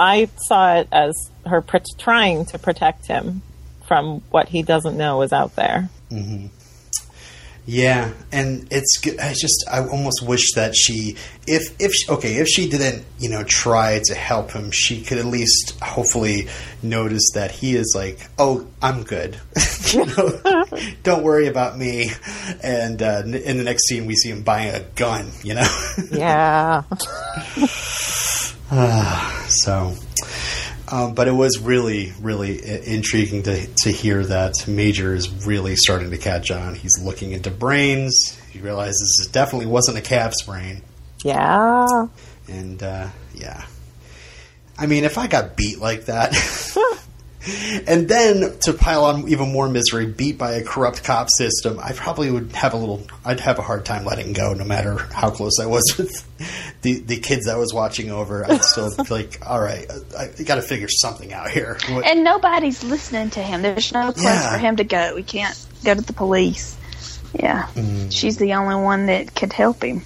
[0.00, 3.42] I saw it as her pr- trying to protect him
[3.86, 5.90] from what he doesn't know is out there.
[7.66, 9.20] Yeah, and it's good.
[9.20, 13.28] I just I almost wish that she if if she, okay if she didn't you
[13.28, 16.48] know try to help him, she could at least hopefully
[16.82, 19.38] notice that he is like, oh, I'm good.
[19.92, 20.64] you know,
[21.02, 22.10] don't worry about me.
[22.62, 25.30] And uh, in the next scene, we see him buying a gun.
[25.44, 25.68] You know.
[26.10, 26.84] Yeah.
[29.48, 29.94] So,
[30.88, 36.10] um, but it was really, really intriguing to, to hear that Major is really starting
[36.10, 36.74] to catch on.
[36.74, 38.38] He's looking into brains.
[38.50, 40.82] He realizes it definitely wasn't a calf's brain.
[41.24, 41.86] Yeah.
[42.48, 43.66] And, uh, yeah.
[44.78, 46.32] I mean, if I got beat like that,
[47.86, 51.92] and then to pile on even more misery, beat by a corrupt cop system, I
[51.92, 53.02] probably would have a little.
[53.24, 56.26] I'd have a hard time letting go, no matter how close I was with
[56.82, 58.44] the the kids I was watching over.
[58.50, 59.86] I'd still be like, all right,
[60.18, 61.78] I, I got to figure something out here.
[61.90, 63.62] What- And nobody's listening to him.
[63.62, 64.52] There's no place Yeah.
[64.52, 65.14] for him to go.
[65.14, 66.76] We can't go to the police.
[67.32, 67.62] Yeah.
[67.74, 68.08] Mm-hmm.
[68.10, 70.02] She's the only one that could help him.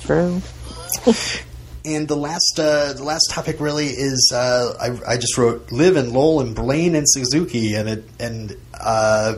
[0.00, 0.40] True.
[1.86, 5.96] And the last, uh, the last topic really is uh, I, I just wrote Liv
[5.96, 9.36] and Lowell and Blaine and Suzuki and it and uh,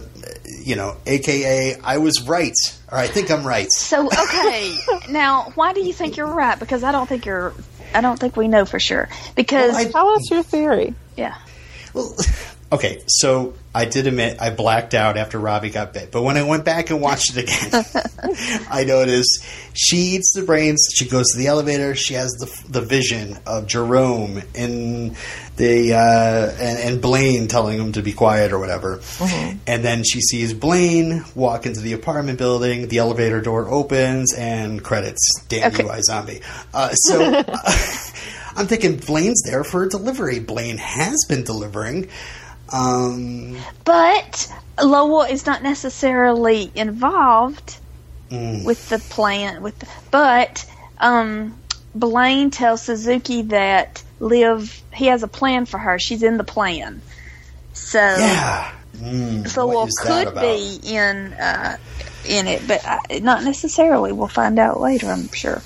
[0.65, 2.55] you know, AKA I was right
[2.91, 3.71] or I think I'm right.
[3.71, 4.77] So, okay.
[5.11, 6.59] now, why do you think you're right?
[6.59, 7.53] Because I don't think you're.
[7.95, 9.09] I don't think we know for sure.
[9.35, 10.95] Because, Well, I- Tell us your theory.
[11.17, 11.37] yeah.
[11.95, 12.15] Well,
[12.71, 16.43] okay, so I did admit I blacked out after Ravi got bit, but when I
[16.43, 17.85] went back and watched it again,
[18.71, 19.45] I noticed
[19.75, 20.89] she eats the brains.
[20.95, 21.95] She goes to the elevator.
[21.95, 25.17] She has the the vision of Jerome and
[25.57, 29.01] the uh, and, and Blaine telling him to be quiet or whatever,
[29.67, 32.89] and then she sees Blaine walk into the apartment building.
[32.89, 35.21] The elevator door opens and credits.
[35.49, 35.85] Damn Okay.
[35.85, 36.43] you, iZombie.
[36.75, 37.43] Uh, so.
[38.57, 40.41] I'm thinking Blaine's there for a delivery.
[40.41, 42.09] Blaine has been delivering.
[42.73, 44.53] Um, But
[44.83, 47.79] Lowell is not necessarily involved
[48.31, 48.63] Mm.
[48.65, 49.63] with the plan.
[49.63, 50.67] With the, but
[50.99, 51.59] um,
[51.95, 55.99] Blaine tells Suzuki that Liv he has a plan for her.
[55.99, 57.01] She's in the plan.
[57.73, 58.71] So yeah.
[58.97, 61.77] Mm, so Lowell could be in uh,
[62.29, 64.13] in it, but uh, not necessarily.
[64.13, 65.07] We'll find out later.
[65.11, 65.63] I'm sure.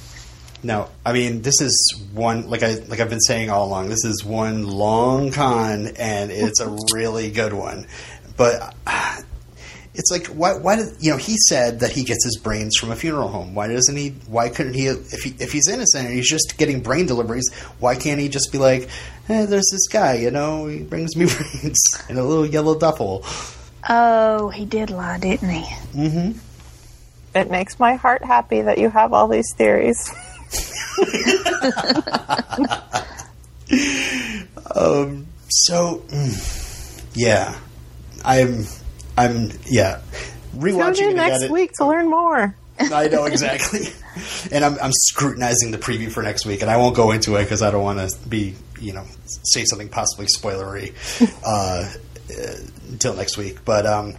[0.63, 3.89] No, I mean this is one like I like I've been saying all along.
[3.89, 7.87] This is one long con, and it's a really good one.
[8.37, 9.23] But uh,
[9.95, 10.55] it's like why?
[10.55, 11.17] Why did you know?
[11.17, 13.55] He said that he gets his brains from a funeral home.
[13.55, 14.11] Why doesn't he?
[14.29, 14.87] Why couldn't he?
[14.87, 18.53] If he if he's innocent and he's just getting brain deliveries, why can't he just
[18.53, 18.89] be like,
[19.29, 23.25] eh, "There's this guy, you know, he brings me brains in a little yellow duffel."
[23.89, 25.63] Oh, he did lie, didn't he?
[25.93, 26.39] Mm-hmm.
[27.35, 30.13] It makes my heart happy that you have all these theories.
[34.75, 35.27] Um.
[35.49, 37.59] So, mm, yeah,
[38.25, 38.65] I'm.
[39.17, 39.51] I'm.
[39.67, 40.01] Yeah.
[40.53, 42.55] Tune Rewatching in it next it- week to learn more.
[42.79, 43.89] I know exactly,
[44.53, 47.45] and I'm, I'm scrutinizing the preview for next week, and I won't go into it
[47.45, 49.05] because I don't want to be, you know,
[49.45, 50.95] say something possibly spoilery
[51.45, 52.57] uh, uh,
[52.91, 53.65] until next week.
[53.65, 54.15] But um,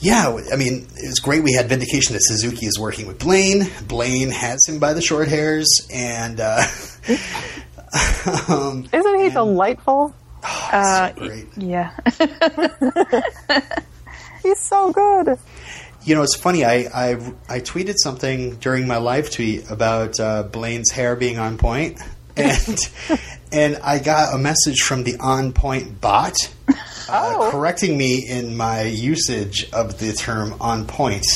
[0.00, 1.42] yeah, I mean, it was great.
[1.42, 3.68] We had vindication that Suzuki is working with Blaine.
[3.86, 6.62] Blaine has him by the short hairs, and uh,
[8.48, 10.14] um, Isn't he delightful?
[10.42, 11.46] Uh, great.
[11.56, 11.92] yeah.
[14.42, 15.38] He's so good.
[16.04, 16.64] You know, it's funny.
[16.64, 17.10] I, I
[17.48, 22.00] I tweeted something during my live tweet about uh, Blaine's hair being on point,
[22.36, 22.78] and
[23.52, 26.36] and I got a message from the On Point bot
[27.10, 27.48] Oh.
[27.50, 31.26] correcting me in my usage of the term "on point."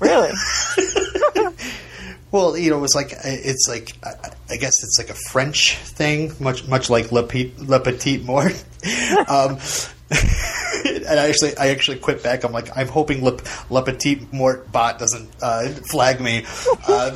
[0.00, 0.32] Really?
[2.30, 3.92] Well, you know, it was like it's like
[4.50, 8.52] I- guess it's like a French thing, much much like Le, Pe- Le Petit Mort.
[9.28, 9.58] um,
[10.10, 12.42] and I actually I actually quit back.
[12.42, 13.38] I'm like I'm hoping Le,
[13.70, 16.44] Le Petit Mort bot doesn't uh, flag me.
[16.88, 17.12] Uh,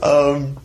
[0.00, 0.56] um,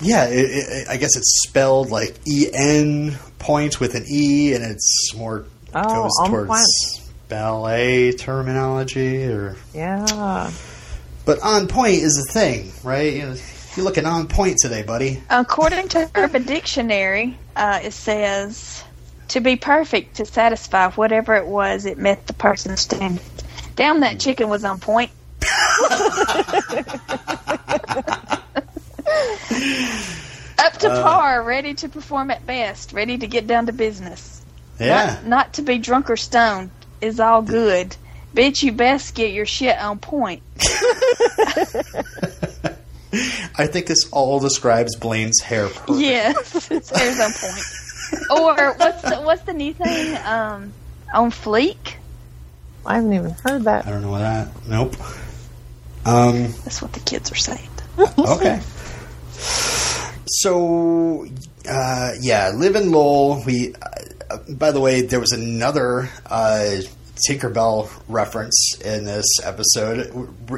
[0.00, 4.64] yeah, it, it, I guess it's spelled like E N point with an E, and
[4.64, 7.10] it's more Oh, goes towards point.
[7.28, 10.50] ballet terminology or Yeah.
[11.24, 13.12] but on point is the thing, right?
[13.14, 13.36] You know,
[13.76, 15.22] you're looking on point today, buddy.
[15.30, 18.82] According to Urban Dictionary, uh, it says
[19.28, 23.22] to be perfect to satisfy whatever it was it met the person's standard.
[23.76, 25.12] Damn, that chicken was on point.
[30.58, 34.42] Up to par, ready to perform at best, ready to get down to business.
[34.78, 35.04] Yeah.
[35.22, 37.96] Not, not to be drunk or stoned is all good.
[38.34, 40.42] Bitch, you best get your shit on point.
[43.58, 45.98] I think this all describes Blaine's hair perfect.
[46.00, 47.64] Yes, his hair's on point.
[48.30, 50.16] Or what's the, what's the new thing?
[50.24, 50.72] Um,
[51.12, 51.94] on fleek.
[52.86, 53.86] I haven't even heard that.
[53.86, 54.48] I don't know that.
[54.66, 54.94] Nope.
[56.04, 56.52] Um.
[56.64, 57.68] That's what the kids are saying.
[57.98, 58.60] Okay.
[60.26, 61.26] So,
[61.68, 63.42] uh, yeah, Liv and Lowell.
[63.44, 63.74] We,
[64.30, 66.80] uh, by the way, there was another uh,
[67.28, 69.98] Tinkerbell reference in this episode.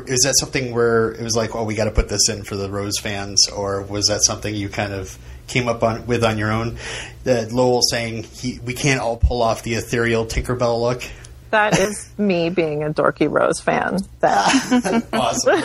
[0.07, 2.57] Is that something where it was like, oh, we got to put this in for
[2.57, 6.39] the Rose fans, or was that something you kind of came up on with on
[6.39, 6.79] your own?
[7.25, 11.03] That Lowell saying he, we can't all pull off the ethereal Tinkerbell look.
[11.51, 13.99] That is me being a dorky Rose fan.
[14.21, 15.61] That awesome.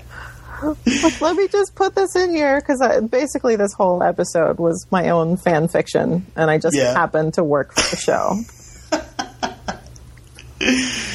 [0.63, 5.09] Like, let me just put this in here because basically this whole episode was my
[5.09, 6.93] own fan fiction, and I just Yeah.
[6.93, 8.39] happened to work for the show.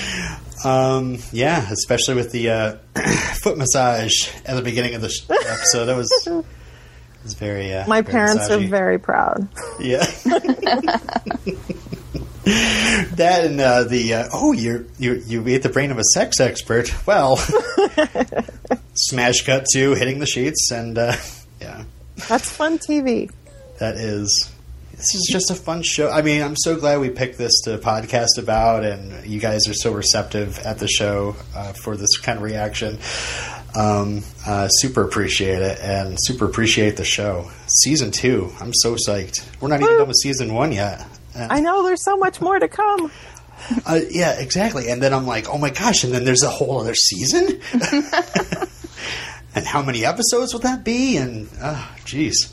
[0.64, 2.76] Um, yeah, especially with the uh,
[3.42, 5.84] foot massage at the beginning of the sh- episode.
[5.84, 6.10] That was
[7.22, 7.72] was very.
[7.72, 9.46] Uh, My very parents are very proud.
[9.78, 9.98] Yeah.
[13.14, 16.40] that and uh, the uh, oh you you you ate the brain of a sex
[16.40, 16.92] expert.
[17.06, 17.36] Well,
[18.96, 21.14] smash cut to hitting the sheets and uh,
[21.60, 21.84] yeah,
[22.28, 23.30] That's fun TV.
[23.78, 24.50] that is.
[24.92, 26.08] This is just a fun show.
[26.08, 29.74] I mean, I'm so glad we picked this to podcast about, and you guys are
[29.74, 32.98] so receptive at the show uh, for this kind of reaction.
[33.78, 37.50] Um, uh, super appreciate it, and super appreciate the show.
[37.66, 39.46] Season two, I'm so psyched.
[39.60, 41.06] We're not even done with season one yet.
[41.34, 43.12] I know there's so much more to come.
[43.84, 44.88] Uh, yeah, exactly.
[44.88, 46.04] And then I'm like, oh my gosh!
[46.04, 47.60] And then there's a whole other season.
[49.54, 51.16] and how many episodes would that be?
[51.16, 52.52] And uh, jeez.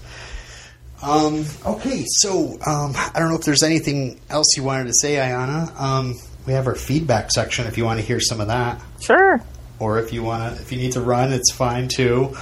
[1.01, 5.15] Um, okay, so um, I don't know if there's anything else you wanted to say,
[5.15, 5.77] Aiyana.
[5.79, 6.15] Um,
[6.47, 9.41] we have our feedback section if you want to hear some of that, Sure.
[9.79, 12.33] or if you want to, if you need to run, it's fine too.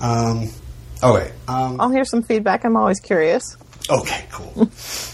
[0.00, 0.48] Um,
[1.02, 1.30] oh wait.
[1.46, 2.64] Um, I'll hear some feedback.
[2.64, 3.56] I'm always curious.
[3.88, 4.68] Okay, cool.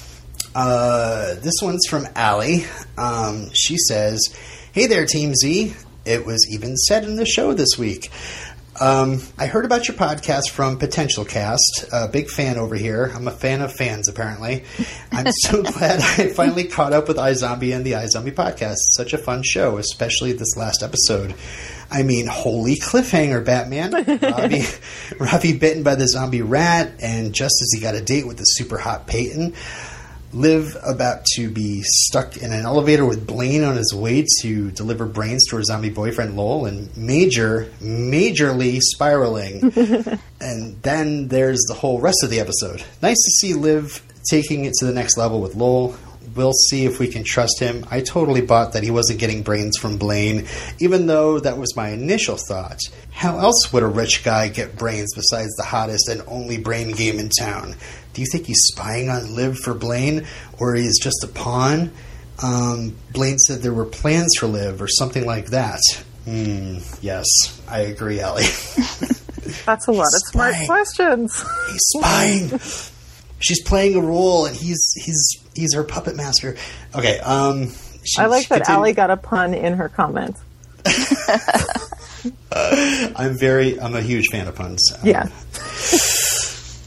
[0.54, 2.64] uh, this one's from Allie.
[2.96, 4.20] Um, she says,
[4.72, 5.74] Hey there, Team Z.
[6.08, 8.10] It was even said in the show this week.
[8.80, 11.84] Um, I heard about your podcast from Potential Cast.
[11.92, 13.12] A big fan over here.
[13.14, 14.64] I'm a fan of fans, apparently.
[15.12, 18.76] I'm so glad I finally caught up with iZombie and the iZombie podcast.
[18.96, 21.34] Such a fun show, especially this last episode.
[21.90, 23.92] I mean, holy cliffhanger, Batman.
[23.92, 24.62] Ravi,
[25.18, 28.44] Ravi bitten by the zombie rat, and just as he got a date with the
[28.44, 29.54] super hot Peyton,
[30.32, 35.06] Liv about to be stuck in an elevator with Blaine on his way to deliver
[35.06, 39.72] brains to her zombie boyfriend Lowell, and Major majorly spiraling.
[40.40, 42.84] and then there's the whole rest of the episode.
[43.02, 45.96] Nice to see Liv taking it to the next level with Lowell.
[46.34, 47.86] We'll see if we can trust him.
[47.90, 50.46] I totally bought that he wasn't getting brains from Blaine,
[50.78, 52.80] even though that was my initial thought.
[53.10, 57.18] How else would a rich guy get brains besides the hottest and only brain game
[57.18, 57.74] in town?
[58.12, 60.26] Do you think he's spying on Liv for Blaine,
[60.58, 61.92] or he's just a pawn?
[62.42, 65.80] Um, Blaine said there were plans for Liv, or something like that.
[66.24, 67.26] Hmm, yes,
[67.68, 68.42] I agree, Ellie.
[69.64, 71.44] That's a lot of smart questions.
[71.70, 72.58] he's spying.
[73.40, 76.56] She's playing a role, and he's he's he's her puppet master.
[76.94, 77.72] Okay, um,
[78.04, 80.36] she- I like that continu- Allie got a pun in her comment.
[82.52, 84.92] I'm very, I'm a huge fan of puns.
[84.94, 85.28] Um, Yeah.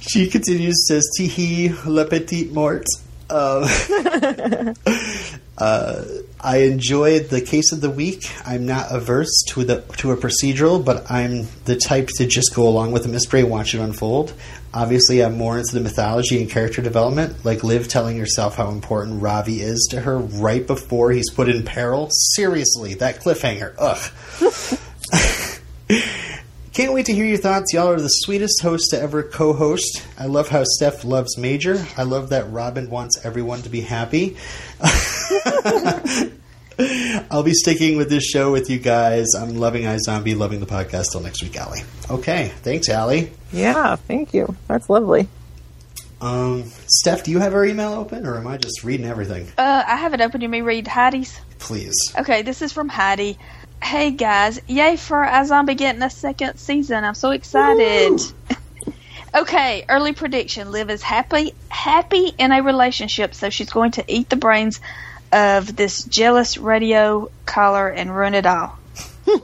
[0.03, 2.83] She continues, says, Tihi, le petit mort.
[3.29, 3.63] Um,
[5.57, 6.03] uh,
[6.43, 8.29] I enjoyed the case of the week.
[8.45, 12.67] I'm not averse to the to a procedural, but I'm the type to just go
[12.67, 14.33] along with the mystery and watch it unfold.
[14.73, 19.21] Obviously, I'm more into the mythology and character development, like Liv telling herself how important
[19.21, 22.09] Ravi is to her right before he's put in peril.
[22.33, 23.75] Seriously, that cliffhanger.
[23.77, 24.79] Ugh.
[26.81, 27.75] Can't wait to hear your thoughts.
[27.75, 30.03] Y'all are the sweetest hosts to ever co host.
[30.17, 31.85] I love how Steph loves Major.
[31.95, 34.35] I love that Robin wants everyone to be happy.
[37.29, 39.27] I'll be sticking with this show with you guys.
[39.35, 41.11] I'm loving iZombie, loving the podcast.
[41.11, 41.81] Till next week, Allie.
[42.09, 43.31] Okay, thanks, Allie.
[43.53, 44.55] Yeah, thank you.
[44.67, 45.27] That's lovely.
[46.19, 49.47] Um, Steph, do you have our email open, or am I just reading everything?
[49.55, 50.41] Uh, I have it open.
[50.41, 51.39] You may read Hattie's.
[51.59, 51.93] Please.
[52.17, 53.37] Okay, this is from Heidi.
[53.83, 57.03] Hey guys, yay for iZombie getting a second season.
[57.03, 58.21] I'm so excited.
[59.35, 60.71] okay, early prediction.
[60.71, 64.79] Liv is happy happy in a relationship, so she's going to eat the brains
[65.33, 68.77] of this jealous radio caller and ruin it all.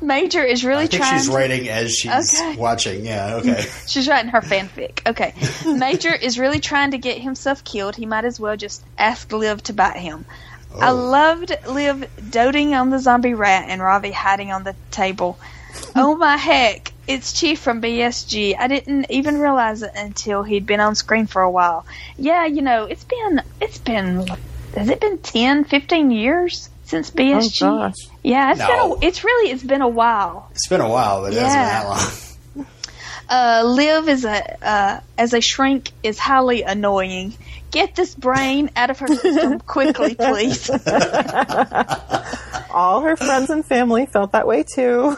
[0.00, 2.56] Major is really I think trying she's to- writing as she's Okay.
[2.56, 3.04] watching.
[3.06, 3.60] Yeah, okay.
[3.86, 5.06] She's writing her fanfic.
[5.06, 5.34] Okay.
[5.78, 7.96] Major is really trying to get himself killed.
[7.96, 10.24] He might as well just ask Liv to bite him.
[10.80, 10.94] I Oh.
[10.94, 15.38] loved Liv doting on the zombie rat and Ravi hiding on the table.
[15.96, 16.92] oh my heck.
[17.06, 18.54] It's Chief from BSG.
[18.58, 21.86] I didn't even realize it until he'd been on screen for a while.
[22.18, 24.26] Yeah, you know, it's been, it's been,
[24.76, 27.62] has it been 10, 15 years since BSG?
[27.66, 27.94] Oh gosh.
[28.22, 28.66] Yeah, it's No.
[28.66, 30.48] been a, it's really, it's been a while.
[30.50, 31.48] It's been a while, but it Yeah.
[31.48, 32.66] hasn't been that long.
[33.30, 37.34] Uh, Liv is a uh, as a shrink is highly annoying.
[37.70, 40.70] Get this brain out of her system quickly, please.
[42.70, 45.16] All her friends and family felt that way too.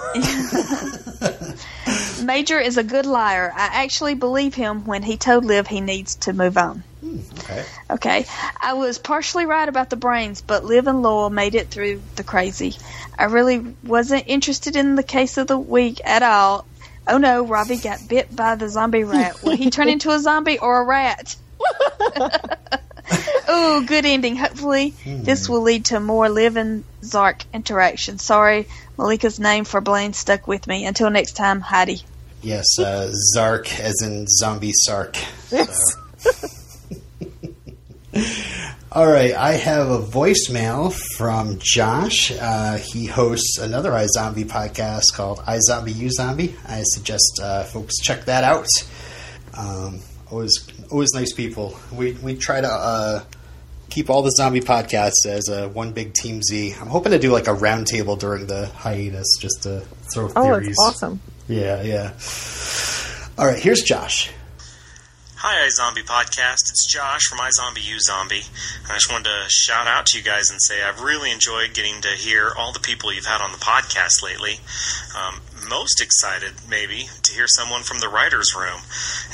[2.24, 3.52] Major is a good liar.
[3.54, 6.82] I actually believe him when he told Liv he needs to move on.
[7.00, 7.64] Hmm, okay.
[7.90, 8.26] Okay.
[8.60, 12.24] I was partially right about the brains, but Liv and Lowell made it through the
[12.24, 12.76] crazy.
[13.18, 16.66] I really wasn't interested in the case of the week at all.
[17.06, 19.42] Oh no, Ravi got bit by the zombie rat.
[19.42, 21.36] Will he turn into a zombie or a rat?
[23.50, 24.36] Ooh, good ending.
[24.36, 28.18] Hopefully, this will lead to more Liv and Zark interaction.
[28.18, 30.86] Sorry, Malika's name for Blaine stuck with me.
[30.86, 32.02] Until next time, Heidi.
[32.42, 35.16] Yes, uh, Zark, as in zombie Sark.
[35.50, 35.78] Yes.
[38.92, 42.32] All right, I have a voicemail from Josh.
[42.32, 46.56] Uh, he hosts another iZombie podcast called iZombie You Zombie.
[46.66, 48.66] I suggest uh, folks check that out.
[49.56, 50.00] Um,
[50.30, 50.52] always,
[50.90, 51.76] always nice people.
[51.92, 53.24] We we try to uh,
[53.88, 56.74] keep all the zombie podcasts as a one big team Z.
[56.80, 59.80] I'm hoping to do like a roundtable during the hiatus, just to
[60.12, 60.68] throw Oh, theories.
[60.68, 61.20] it's awesome.
[61.48, 62.12] Yeah, yeah.
[63.38, 64.30] All right, here's Josh.
[65.36, 66.68] Hi, iZombie Podcast.
[66.68, 68.42] It's Josh from iZombie You Zombie.
[68.90, 72.02] I just wanted to shout out to you guys and say I've really enjoyed getting
[72.02, 74.60] to hear all the people you've had on the podcast lately.
[75.16, 78.80] Um, most excited, maybe, to hear someone from the writer's room.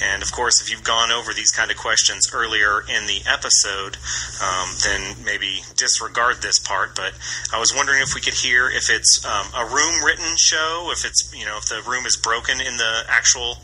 [0.03, 3.97] And of course, if you've gone over these kind of questions earlier in the episode,
[4.43, 6.95] um, then maybe disregard this part.
[6.95, 7.15] But
[7.53, 11.05] I was wondering if we could hear if it's um, a room written show, if
[11.05, 13.59] it's, you know, if the room is broken in the actual.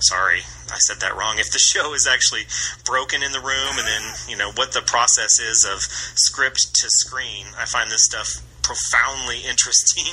[0.00, 0.40] Sorry,
[0.72, 1.38] I said that wrong.
[1.38, 2.46] If the show is actually
[2.84, 5.80] broken in the room, and then, you know, what the process is of
[6.18, 10.10] script to screen, I find this stuff profoundly interesting.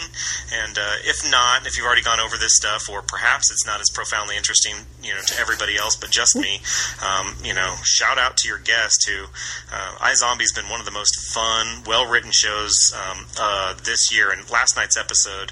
[0.52, 3.80] And uh, if not, if you've already gone over this stuff, or perhaps it's not
[3.80, 6.60] as profoundly interesting, you know, to everybody else but just me,
[7.02, 9.26] um, you know, shout out to your guest who,
[9.72, 14.32] uh, iZombie's been one of the most fun, well-written shows um, uh, this year.
[14.32, 15.52] And last night's episode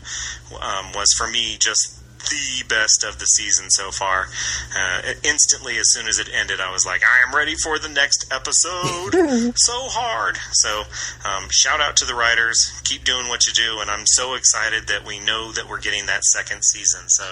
[0.62, 1.96] um, was for me just
[2.30, 4.28] the best of the season so far.
[4.76, 7.90] Uh, instantly, as soon as it ended, I was like, I am ready for the
[7.90, 9.14] next episode.
[9.56, 10.38] so hard.
[10.52, 10.84] So,
[11.28, 12.82] um, shout out to the writers.
[12.86, 16.06] Keep doing what you do, and I'm so excited that we know that we're getting
[16.06, 17.10] that second season.
[17.10, 17.26] So,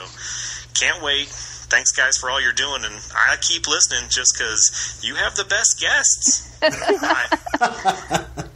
[0.73, 1.27] can't wait.
[1.69, 5.45] Thanks, guys, for all you're doing, and I keep listening just because you have the
[5.45, 6.43] best guests.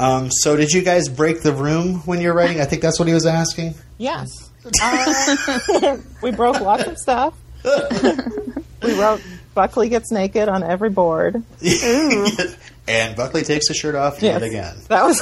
[0.00, 2.60] Um, so, did you guys break the room when you're writing?
[2.60, 3.74] I think that's what he was asking.
[3.98, 4.47] Yes.
[4.82, 7.34] Uh, we broke lots of stuff.
[8.82, 9.20] we wrote
[9.54, 11.42] Buckley gets naked on every board.
[12.88, 14.40] and Buckley takes his shirt off Yes.
[14.40, 14.76] yet again.
[14.88, 15.20] That was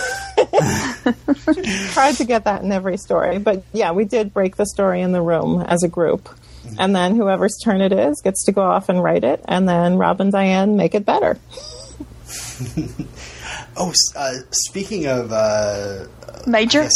[1.94, 5.12] tried to get that in every story, but yeah, we did break the story in
[5.12, 6.28] the room as a group,
[6.78, 9.97] and then whoever's turn it is gets to go off and write it, and then
[9.97, 11.38] Rob and Diane make it better.
[13.78, 16.07] Oh, uh, speaking of uh,
[16.47, 16.82] Major?
[16.82, 16.94] yes,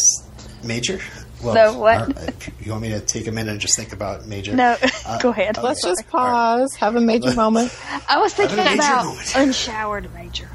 [0.65, 1.01] Major.
[1.43, 2.01] Well, No, what?
[2.01, 4.55] all right, you want me to take a minute and just think about Major?
[4.55, 4.77] No,
[5.07, 5.57] Uh, go ahead.
[5.63, 7.75] Let's just pause, have a major moment.
[8.09, 9.33] I was thinking Have a major about moment.
[9.37, 10.49] unshowered Major.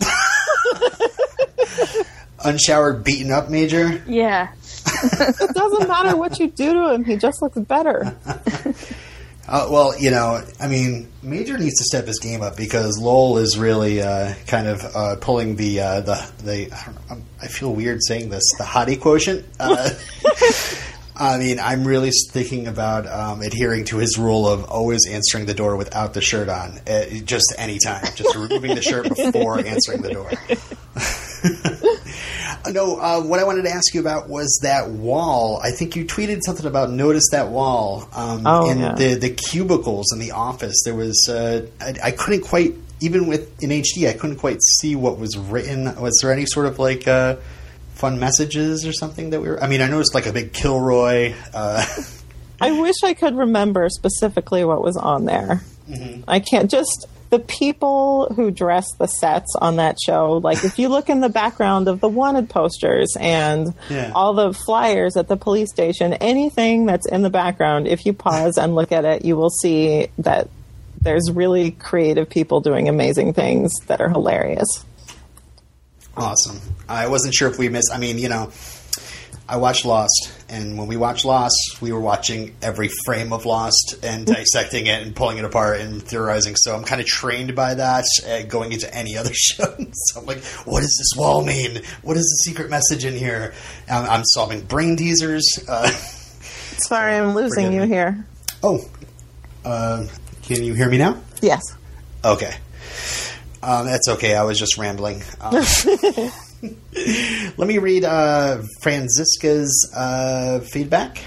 [2.44, 4.02] Unshowered, beaten up Major.
[4.06, 4.48] Yeah.
[5.04, 8.16] It doesn't matter what you do to him; he just looks better.
[9.48, 13.38] Uh, well, you know, I mean, Major needs to step his game up because Lowell
[13.38, 16.72] is really uh, kind of uh, pulling the uh, the the.
[16.72, 18.44] I, I'm- feel weird saying this.
[18.56, 19.44] The hottie quotient.
[19.60, 19.90] Uh,
[21.16, 25.52] I mean, I'm really thinking about um, adhering to his rule of always answering the
[25.54, 30.02] door without the shirt on, uh, just any time, just removing the shirt before answering
[30.02, 30.30] the door.
[32.70, 35.60] no, uh, what I wanted to ask you about was that wall.
[35.62, 38.94] I think you tweeted something about notice that wall um, Oh, in yeah.
[38.94, 40.82] the the cubicles in the office.
[40.84, 44.08] There was uh, I, I couldn't quite even with in HD.
[44.08, 45.84] I couldn't quite see what was written.
[46.00, 47.36] Was there any sort of like uh,
[47.94, 49.62] fun messages or something that we were?
[49.62, 51.34] I mean, I noticed like a big Kilroy.
[51.52, 51.84] Uh,
[52.60, 55.62] I wish I could remember specifically what was on there.
[56.28, 60.34] I can't just the people who dress the sets on that show.
[60.44, 64.12] Like if you look in the background of the wanted posters and Yeah.
[64.14, 68.58] all the flyers at the police station, anything that's in the background, if you pause
[68.58, 70.50] and look at it, you will see that
[71.00, 74.68] there's really creative people doing amazing things that are hilarious.
[76.14, 76.60] Awesome.
[76.86, 77.90] I wasn't sure if we missed.
[77.92, 78.50] I mean, you know,
[79.52, 83.96] I watched Lost, and when we watched Lost, we were watching every frame of Lost
[84.02, 86.56] and dissecting it and pulling it apart and theorizing.
[86.56, 89.66] So I'm kind of trained by that uh, going into any other show.
[89.92, 91.82] so I'm like, what does this wall mean?
[92.00, 93.52] What is the secret message in here?
[93.90, 95.44] I'm, I'm solving brain teasers.
[95.68, 95.86] Uh,
[96.78, 98.26] Sorry, I'm losing you here.
[98.62, 98.80] oh,
[99.66, 100.06] uh,
[100.44, 101.20] can you hear me now?
[101.42, 101.60] Yes.
[102.24, 102.56] Okay.
[103.62, 104.34] Um, that's okay.
[104.34, 105.22] I was just rambling.
[105.42, 105.62] Um,
[107.56, 111.18] let me read uh, Franziska's uh, feedback.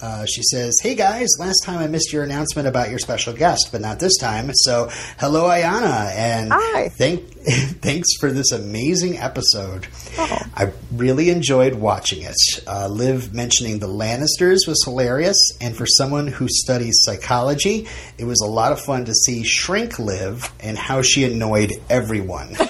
[0.00, 3.70] Uh, she says, "Hey guys, last time I missed your announcement about your special guest,
[3.72, 4.48] but not this time.
[4.54, 6.88] So, hello, Aiyana, and Hi.
[6.88, 7.28] thank
[7.82, 9.88] thanks for this amazing episode.
[10.16, 10.38] Oh.
[10.56, 12.36] I really enjoyed watching it.
[12.66, 18.40] Uh, Liv mentioning the Lannisters was hilarious, and for someone who studies psychology, it was
[18.40, 22.54] a lot of fun to see Shrink Liv and how she annoyed everyone."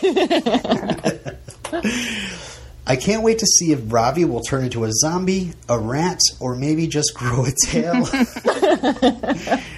[2.89, 6.57] I can't wait to see if Ravi will turn into a zombie, a rat, or
[6.57, 8.09] maybe just grow a tail.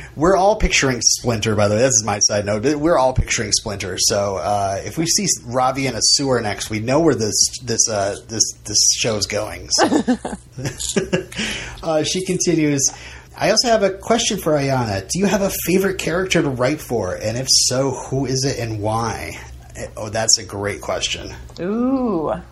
[0.17, 1.81] We're all picturing Splinter, by the way.
[1.81, 2.65] This is my side note.
[2.77, 3.97] We're all picturing Splinter.
[3.99, 7.89] So uh, if we see Ravi in a sewer next, we know where this this
[7.89, 9.71] uh, this this show's going.
[9.71, 9.87] So.
[11.83, 12.93] uh, she continues.
[13.37, 15.09] I also have a question for Aiyana.
[15.09, 18.59] Do you have a favorite character to write for, and if so, who is it
[18.59, 19.41] and why?
[19.97, 21.35] Oh, that's a great question.
[21.61, 22.31] Ooh.
[22.31, 22.43] I,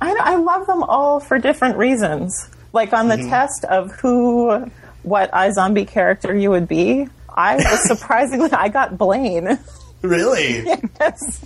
[0.00, 2.48] I love them all for different reasons.
[2.72, 4.70] Like on the test of who,
[5.02, 9.58] what iZombie character you would be, I was surprisingly, I got Blaine.
[10.02, 10.64] Really?
[11.00, 11.44] Yes.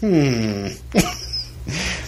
[0.00, 0.66] Hmm.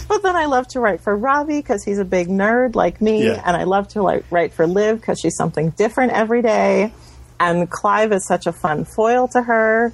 [0.06, 3.24] But then I love to write for Ravi because he's a big nerd like me,
[3.26, 3.42] Yeah.
[3.44, 6.92] and I love to like write for Liv because she's something different every day.
[7.40, 9.92] And Clive is such a fun foil to her.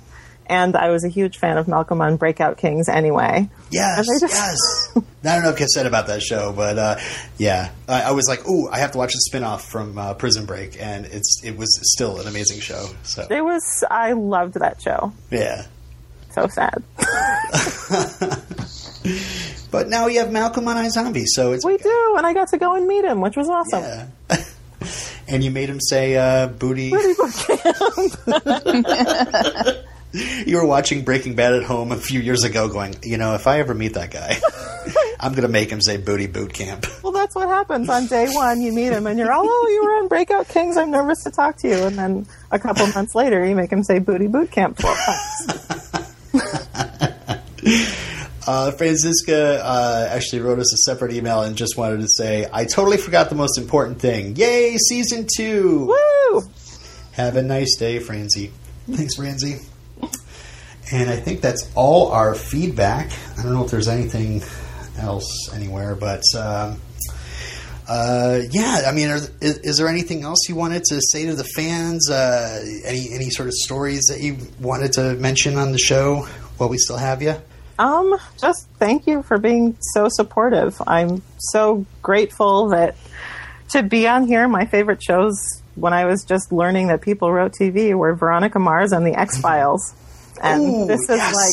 [0.51, 3.49] And I was a huge fan of Malcolm on Breakout Kings anyway.
[3.71, 4.57] Yes, just- yes.
[4.97, 5.01] I
[5.35, 6.97] don't know what I said about that show, but uh,
[7.39, 10.47] yeah, I, I was like, "Ooh, I have to watch the spinoff from uh, Prison
[10.47, 12.87] Break," and it's it was still an amazing show.
[13.05, 15.13] So It was, I loved that show.
[15.31, 15.67] yeah,
[16.33, 16.83] So sad.
[19.71, 22.59] but now we have Malcolm on iZombie, so it's We do, and I got to
[22.59, 23.83] go and meet him, which was awesome.
[23.83, 24.07] yeah.
[25.29, 26.93] and you made him say uh, "booty."
[30.13, 33.47] you were watching Breaking Bad at home a few years ago, going, "You know, if
[33.47, 34.39] I ever meet that guy,
[35.21, 38.29] I'm going to make him say "booty boot camp." Well, that's what happens on day
[38.31, 38.61] one.
[38.61, 40.77] You meet him, and you're all, oh, you were on Breakout Kings.
[40.77, 41.85] I'm nervous to talk to you.
[41.85, 45.87] And then a couple months later, you make him say Booty Boot Camp 12 times.
[48.47, 52.65] Uh, Francisca uh, actually wrote us a separate email and just wanted to say, I
[52.65, 54.35] totally forgot the most important thing.
[54.35, 55.87] Yay, season two!
[55.87, 56.43] Woo!
[57.13, 58.51] Have a nice day, Franzi.
[58.91, 59.61] Thanks, Franzi.
[60.93, 63.13] And I think that's all our feedback.
[63.39, 64.43] I don't know if there's anything
[64.99, 66.81] else anywhere, but um,
[67.89, 71.35] uh, yeah, I mean, are, is, is there anything else you wanted to say to
[71.35, 72.09] the fans?
[72.11, 76.27] Uh, any any sort of stories that you wanted to mention on the show
[76.57, 77.35] while we still have you?
[77.81, 80.81] Um, just thank you for being so supportive.
[80.87, 82.95] I'm so grateful that
[83.71, 84.47] to be on here.
[84.47, 85.37] My favorite shows
[85.75, 89.41] when I was just learning that people wrote TV were Veronica Mars and The X
[89.41, 89.95] Files.
[90.41, 91.35] And Ooh, this is yes.
[91.35, 91.53] like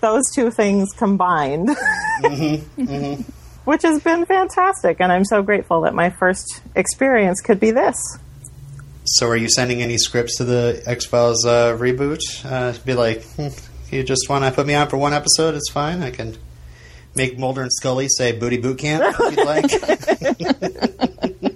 [0.00, 1.68] those two things combined,
[3.64, 5.00] which has been fantastic.
[5.00, 7.96] And I'm so grateful that my first experience could be this.
[9.04, 12.20] So, are you sending any scripts to the X Files uh, reboot?
[12.44, 13.48] Uh, be like, hmm,
[13.90, 15.54] you just want to put me on for one episode?
[15.54, 16.02] It's fine.
[16.02, 16.36] I can
[17.14, 19.70] make Mulder and Scully say "booty boot camp" if you'd like.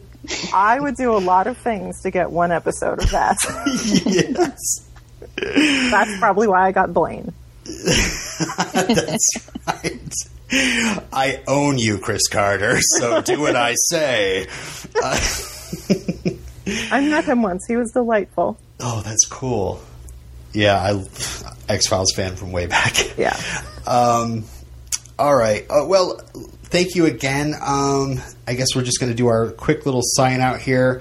[0.54, 3.36] I would do a lot of things to get one episode of that.
[4.06, 4.88] yes,
[5.36, 7.32] That's probably why I got Blaine.
[7.64, 9.28] that's
[9.66, 10.12] right.
[11.12, 12.78] I own you, Chris Carter.
[12.80, 14.46] So do what I say.
[15.02, 15.18] Uh,
[16.90, 17.64] I met him once.
[17.66, 18.58] He was delightful.
[18.80, 19.80] oh, that's cool.
[20.52, 21.02] Yeah, I
[21.72, 23.16] X Files fan from way back.
[23.16, 23.40] Yeah.
[23.86, 24.44] Um,
[25.18, 25.64] all right.
[25.70, 26.20] Uh, well,
[26.64, 27.54] thank you again.
[27.54, 31.00] Um, I guess we're just going to do our quick little sign out here.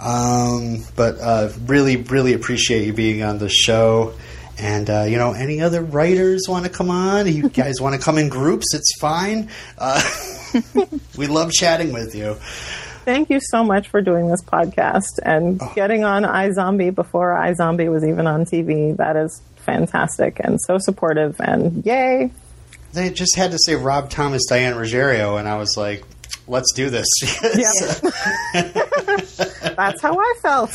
[0.00, 4.14] Um, but uh, really, really appreciate you being on the show.
[4.58, 7.26] And uh, you know, any other writers want to come on?
[7.26, 8.74] You guys want to come in groups?
[8.74, 9.50] It's fine.
[9.78, 10.02] Uh,
[11.16, 12.34] we love chatting with you.
[13.04, 18.04] Thank you so much for doing this podcast and getting on iZombie before iZombie was
[18.04, 18.96] even on TV.
[18.96, 22.30] That is fantastic and so supportive and yay.
[22.92, 26.04] They just had to say Rob Thomas, Diane Ruggiero, and I was like,
[26.50, 27.08] "Let's do this."
[29.76, 30.70] That's how I felt.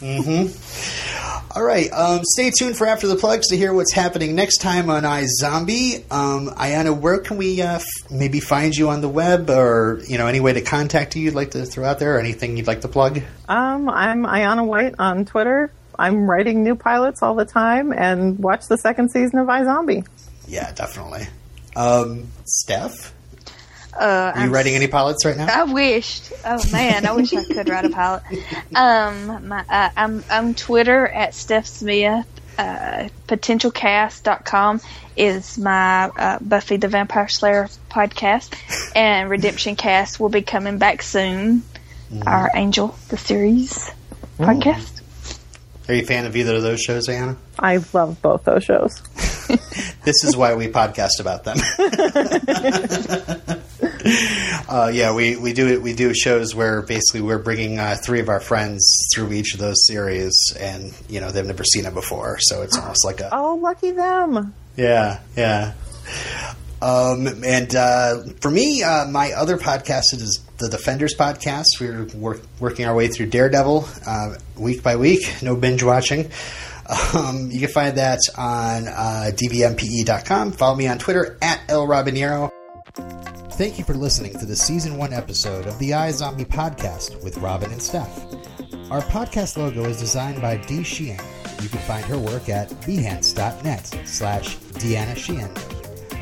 [0.00, 1.58] Mm-hmm.
[1.58, 1.90] All right.
[1.92, 6.10] Um, stay tuned for After the Plugs to hear what's happening next time on iZombie.
[6.10, 10.16] Um, Aiyana, where can we uh, f- maybe find you on the web or, you
[10.16, 12.66] know, any way to contact you you'd like to throw out there or anything you'd
[12.66, 13.20] like to plug?
[13.48, 15.72] Um, I'm Aiyana White on Twitter.
[15.98, 20.06] I'm writing new pilots all the time and watch the second season of iZombie.
[20.46, 21.26] Yeah, definitely.
[21.76, 23.12] Um, Steph,
[23.92, 25.46] Uh, are you writing any pilots right now?
[25.50, 26.32] I wished.
[26.44, 28.22] Oh man, I wish I could write a pilot.
[28.74, 32.26] Um, my, uh, I'm I'm Twitter at Steph Smith.
[32.56, 34.80] Uh, potentialcast.com
[35.16, 38.54] is my uh, Buffy the Vampire Slayer podcast,
[38.94, 41.62] and Redemption Cast will be coming back soon.
[42.26, 43.90] Our Angel, the series.
[44.38, 45.00] podcast.
[45.88, 47.36] Are you a fan of either of those shows, Anna?
[47.58, 49.02] I love both those shows.
[50.04, 51.58] This is why we podcast about them.
[54.68, 55.80] uh, yeah, we, we do.
[55.80, 59.60] We do shows where basically we're bringing uh, three of our friends through each of
[59.60, 63.28] those series, and you know they've never seen it before, so it's almost like a
[63.32, 64.54] Oh, lucky them.
[64.76, 65.74] yeah, yeah.
[66.82, 71.66] Um, and uh, for me, uh, my other podcast is the Defenders podcast.
[71.78, 76.30] We're work, working our way through Daredevil uh, week by week, no binge watching.
[77.14, 80.50] Um, you can find that on uh, dvmpe.com.
[80.50, 82.50] Follow me on Twitter at elrobinero.
[83.60, 87.70] Thank you for listening to the season one episode of the iZombie podcast with Robin
[87.70, 88.24] and Steph.
[88.90, 91.22] Our podcast logo is designed by Dee Sheehan.
[91.60, 95.52] You can find her work at behance.net slash Deanna Sheehan.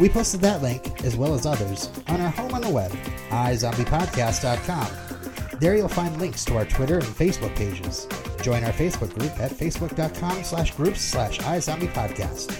[0.00, 2.90] We posted that link, as well as others, on our home on the web,
[3.30, 5.60] iZombiePodcast.com.
[5.60, 8.08] There you'll find links to our Twitter and Facebook pages.
[8.42, 12.50] Join our Facebook group at facebook.com slash groups slash iZombiePodcast.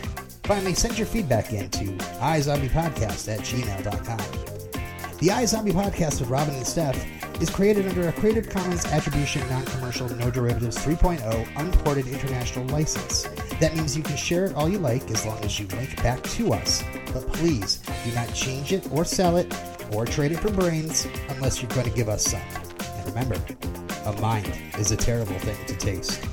[0.44, 1.84] Finally, send your feedback in to
[2.20, 4.57] iZombiePodcast at gmail.com.
[5.18, 6.96] The iZombie Podcast with Robin and Steph
[7.42, 13.24] is created under a Creative Commons Attribution Non-Commercial No Derivatives 3.0 Unported International License.
[13.58, 16.22] That means you can share it all you like as long as you link back
[16.22, 16.84] to us.
[17.12, 19.52] But please do not change it or sell it
[19.92, 22.40] or trade it for brains unless you're going to give us some.
[22.80, 23.40] And remember,
[24.04, 26.24] a mind is a terrible thing to taste.